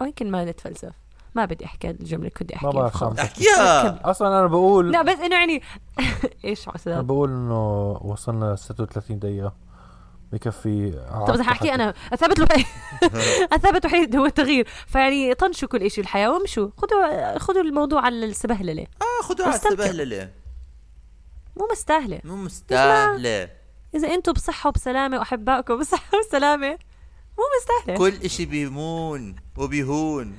[0.00, 0.92] أو يمكن ما نتفلسف.
[1.34, 3.18] ما بدي أحكي الجملة اللي كنت ما احكيها خلص.
[3.18, 4.10] أحكيها!
[4.10, 5.62] أصلا أنا بقول لا بس إنه يعني
[6.44, 9.52] إيش أنا عسل بقول إنه وصلنا 36 دقيقة.
[10.32, 10.90] بكفي
[11.26, 12.66] طب إذا حاحكي أنا الثابت الوحيد.
[13.54, 14.68] الثابت الوحيد هو التغيير.
[14.86, 16.68] فيعني طنشوا كل شيء الحياة وامشوا.
[16.76, 18.82] خذوا خذوا الموضوع على السبهللة.
[18.82, 19.54] آه خذوا على.
[19.54, 20.30] السبهللة.
[21.58, 22.20] مو مستاهلة.
[22.24, 23.50] مو مستاهلة.
[23.94, 26.78] إذا أنتم بصحة وبسلامة وأحبائكم بصحة وسلامه
[27.38, 27.98] مو مستاهلة.
[27.98, 30.38] كل إشي بيمون وبيهون.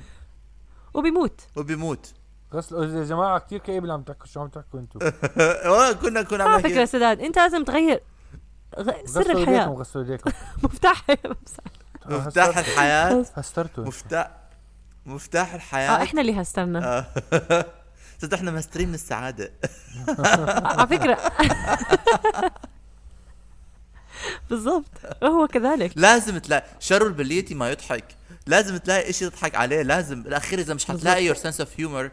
[0.94, 1.40] وبيموت.
[1.56, 2.12] وبيموت.
[2.54, 4.98] غسلوا يا جماعة كثير كئيب اللي عم تحكوا شو عم تحكوا أنتم
[5.70, 7.20] والله كنا كنا عم على نحكي- فكرة سداد.
[7.20, 8.00] أنت لازم تغير
[8.78, 9.66] غ- سر غسلوا إيديكم الحياة.
[9.68, 10.30] غسلوا إيديكم.
[10.64, 11.04] مفتاح.
[12.06, 13.24] مفتاح الحياة.
[13.36, 13.84] هسترتوا.
[13.84, 14.30] مفتاح
[15.06, 17.06] مفتاح آه الحياة إحنا اللي هسترنا.
[18.22, 19.52] صدق إحنا مسترين من السعادة.
[20.08, 21.18] على فكرة.
[24.50, 24.90] بالضبط.
[25.24, 25.92] هو كذلك.
[25.96, 28.04] لازم تلاقي شر البلية ما يضحك.
[28.46, 29.82] لازم تلاقي إشي تضحك عليه.
[29.82, 32.10] لازم بالاخير إذا مش حتلاقي your sense of humor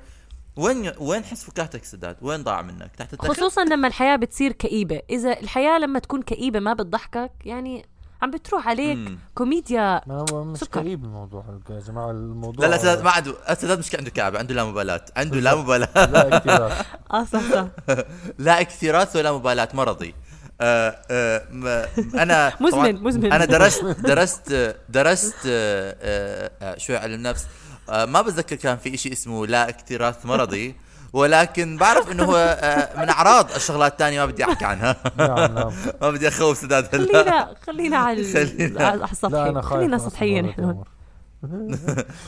[0.55, 5.01] وين وين حس فكاهتك سداد؟ وين ضاع منك؟ تحت خصوصا لما الحياة بتصير كئيبة.
[5.09, 7.85] إذا الحياة لما تكون كئيبة ما بتضحكك يعني
[8.21, 9.19] عم بتروح عليك مم.
[9.35, 10.81] كوميديا ما هو مش سكر.
[10.81, 14.53] كئيب الموضوع يا جماعة الموضوع لا لا سداد ما عنده سداد مش عنده كعبة عنده
[14.55, 16.05] لا مبالاة عنده لا مبالاة.
[16.05, 16.63] لا كثير.
[17.13, 17.67] آه صح صح.
[18.45, 20.15] لا اكتراث ولا مبالاة مرضي.
[20.61, 23.33] آه آه أنا مزمن مزمن.
[23.33, 27.47] أنا درست درست درست آه، شوي علم نفس
[27.89, 30.75] ما بتذكر كان في إشي اسمه لا اكتراث مرضي.
[31.13, 34.95] ولكن بعرف إنه هو آه، من أعراض الشغلات الثانية ما بدي أحكي عنها.
[35.17, 35.73] نعم نعم.
[36.01, 37.07] ما بدي أخوف سداد هلا.
[37.13, 38.21] خلينا خلينا على
[39.11, 40.83] السطحي خلينا سطحيين هون.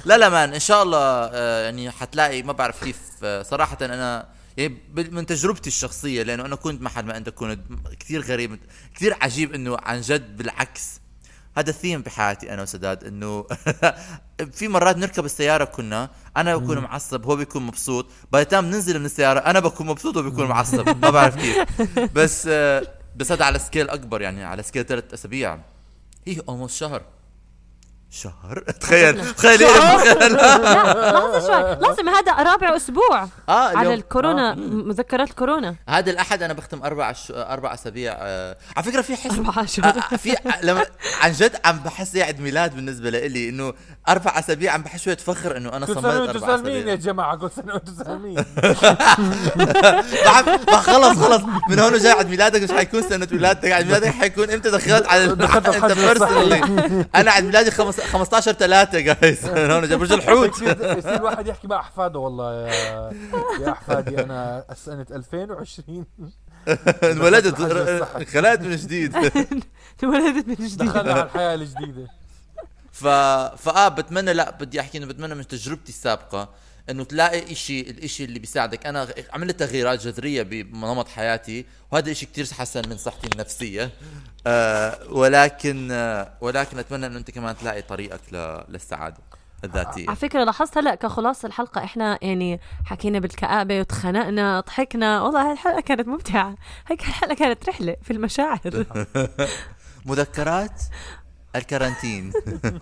[0.05, 0.99] لا لا man إن شاء الله
[1.33, 4.27] آه، يعني حتلاقي ما بعرف كيف آه، صراحة أنا
[4.57, 7.59] يعني من تجربتي الشخصية لأنه أنا كنت محل ما انت كنت
[7.99, 8.59] كثير غريب
[8.95, 11.01] كثير عجيب إنه عن جد بالعكس
[11.57, 13.45] هذا الثيم بحياتي أنا وسداد إنه
[14.57, 19.05] في مرات نركب السيارة كنا أنا بكون معصب هو بيكون مبسوط by time ننزل من
[19.05, 21.67] السيارة أنا بكون مبسوط وهو بيكون معصب ما بعرف كيف.
[22.15, 25.59] بس آه، بس هذا على scale أكبر يعني على scale ثلاث أسابيع.
[26.27, 27.01] هي almost شهر.
[28.11, 28.59] شهر.
[28.81, 29.33] تخيل.
[29.33, 31.75] تخيل إيه؟ لا لحظة شوي.
[31.87, 37.31] لازم هذا رابع أسبوع آه على الكورونا مذكرات الكورونا هذا الأحد أنا بختم أربع ش...
[37.35, 38.57] أربع أسابيع آه.
[38.77, 39.85] على فكرة في حس أربع آه أشهر.
[40.13, 40.85] آه، في لما
[41.21, 43.73] عن جد عم بحس عيد ميلاد بالنسبة لإلي إنه
[44.09, 46.95] أربع أسابيع عم بحس شوية فخر إنه أنا وأنتم أربع سالمين يا أسابيع.
[46.95, 48.45] جماعة كل سنة وأنتم سالمين
[50.77, 51.41] خلص خلص.
[51.69, 53.71] من هون وجاي عيد ميلادك مش حيكون سنة ولادتك.
[53.71, 59.45] عيد ميلادك حيكون إمتى دخلت على أنت بيرسونالي أنا عيد ميلادي خمس- 15 3 جايز
[59.45, 63.11] هون برج الحوت يصير الواحد يحكي مع أحفاده والله يا
[63.61, 66.05] يا أحفادي أنا سنة 2020
[67.03, 68.25] انولدت الحجر الصحي.
[68.25, 69.15] خلقت من جديد.
[70.03, 70.77] ولدت من جديد.
[70.77, 72.07] دخلنا على الحياة الجديدة.
[72.91, 73.07] ف
[73.63, 76.49] فآه بتمنى لا بدي أحكي إنه بتمنى من تجربتي السابقة.
[76.89, 78.85] إنه تلاقي إشي الإشي اللي بيساعدك.
[78.85, 83.91] أنا عملت تغييرات جذرية بنمط حياتي وهذا إشي كتير حسن من صحتي النفسية.
[84.47, 88.21] آه ولكن آه ولكن أتمنى إنه أنت كمان تلاقي طريقك
[88.69, 89.17] للسعادة
[89.63, 90.05] الذاتية.
[90.07, 95.21] على فكرة لاحظت هلأ كخلاصة الحلقة إحنا يعني حكينا بالكآبة وتخانقنا ضحكنا.
[95.21, 96.55] والله هاي الحلقة كانت ممتعة.
[96.87, 98.85] هيك الحلقة كانت رحلة في المشاعر.
[100.05, 100.81] مذكرات؟
[101.55, 102.31] الكارانتين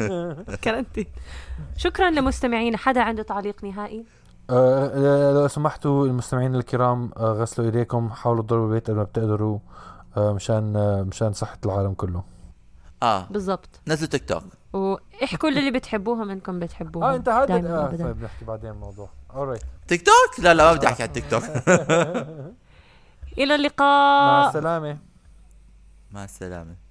[0.64, 1.08] كرنتي
[1.78, 4.06] شكرا لمستمعينا حدا عنده تعليق نهائي؟
[4.50, 9.60] آه لو سمحتوا المستمعين الكرام آه غسلوا إيديكم حاولوا تضربوا البيت قد ما بتقدروا
[10.18, 12.24] آه مشان آه مشان صحة العالم كله.
[13.04, 13.28] آه.
[13.30, 13.80] بالضبط.
[13.88, 14.44] نزلوا تيك توك.
[14.74, 17.88] واحكوا للي بتحبوهم انكم بتحبوهم آه أنت هذا آه.
[17.88, 19.10] طيب نحكي بعدين الموضوع.
[19.34, 21.44] Alright تيك توك؟ لا لا ما بدي أحكي على التيك توك.
[23.38, 24.98] إلى مع اللقاء السلامة.
[26.12, 26.87] مع السلامة.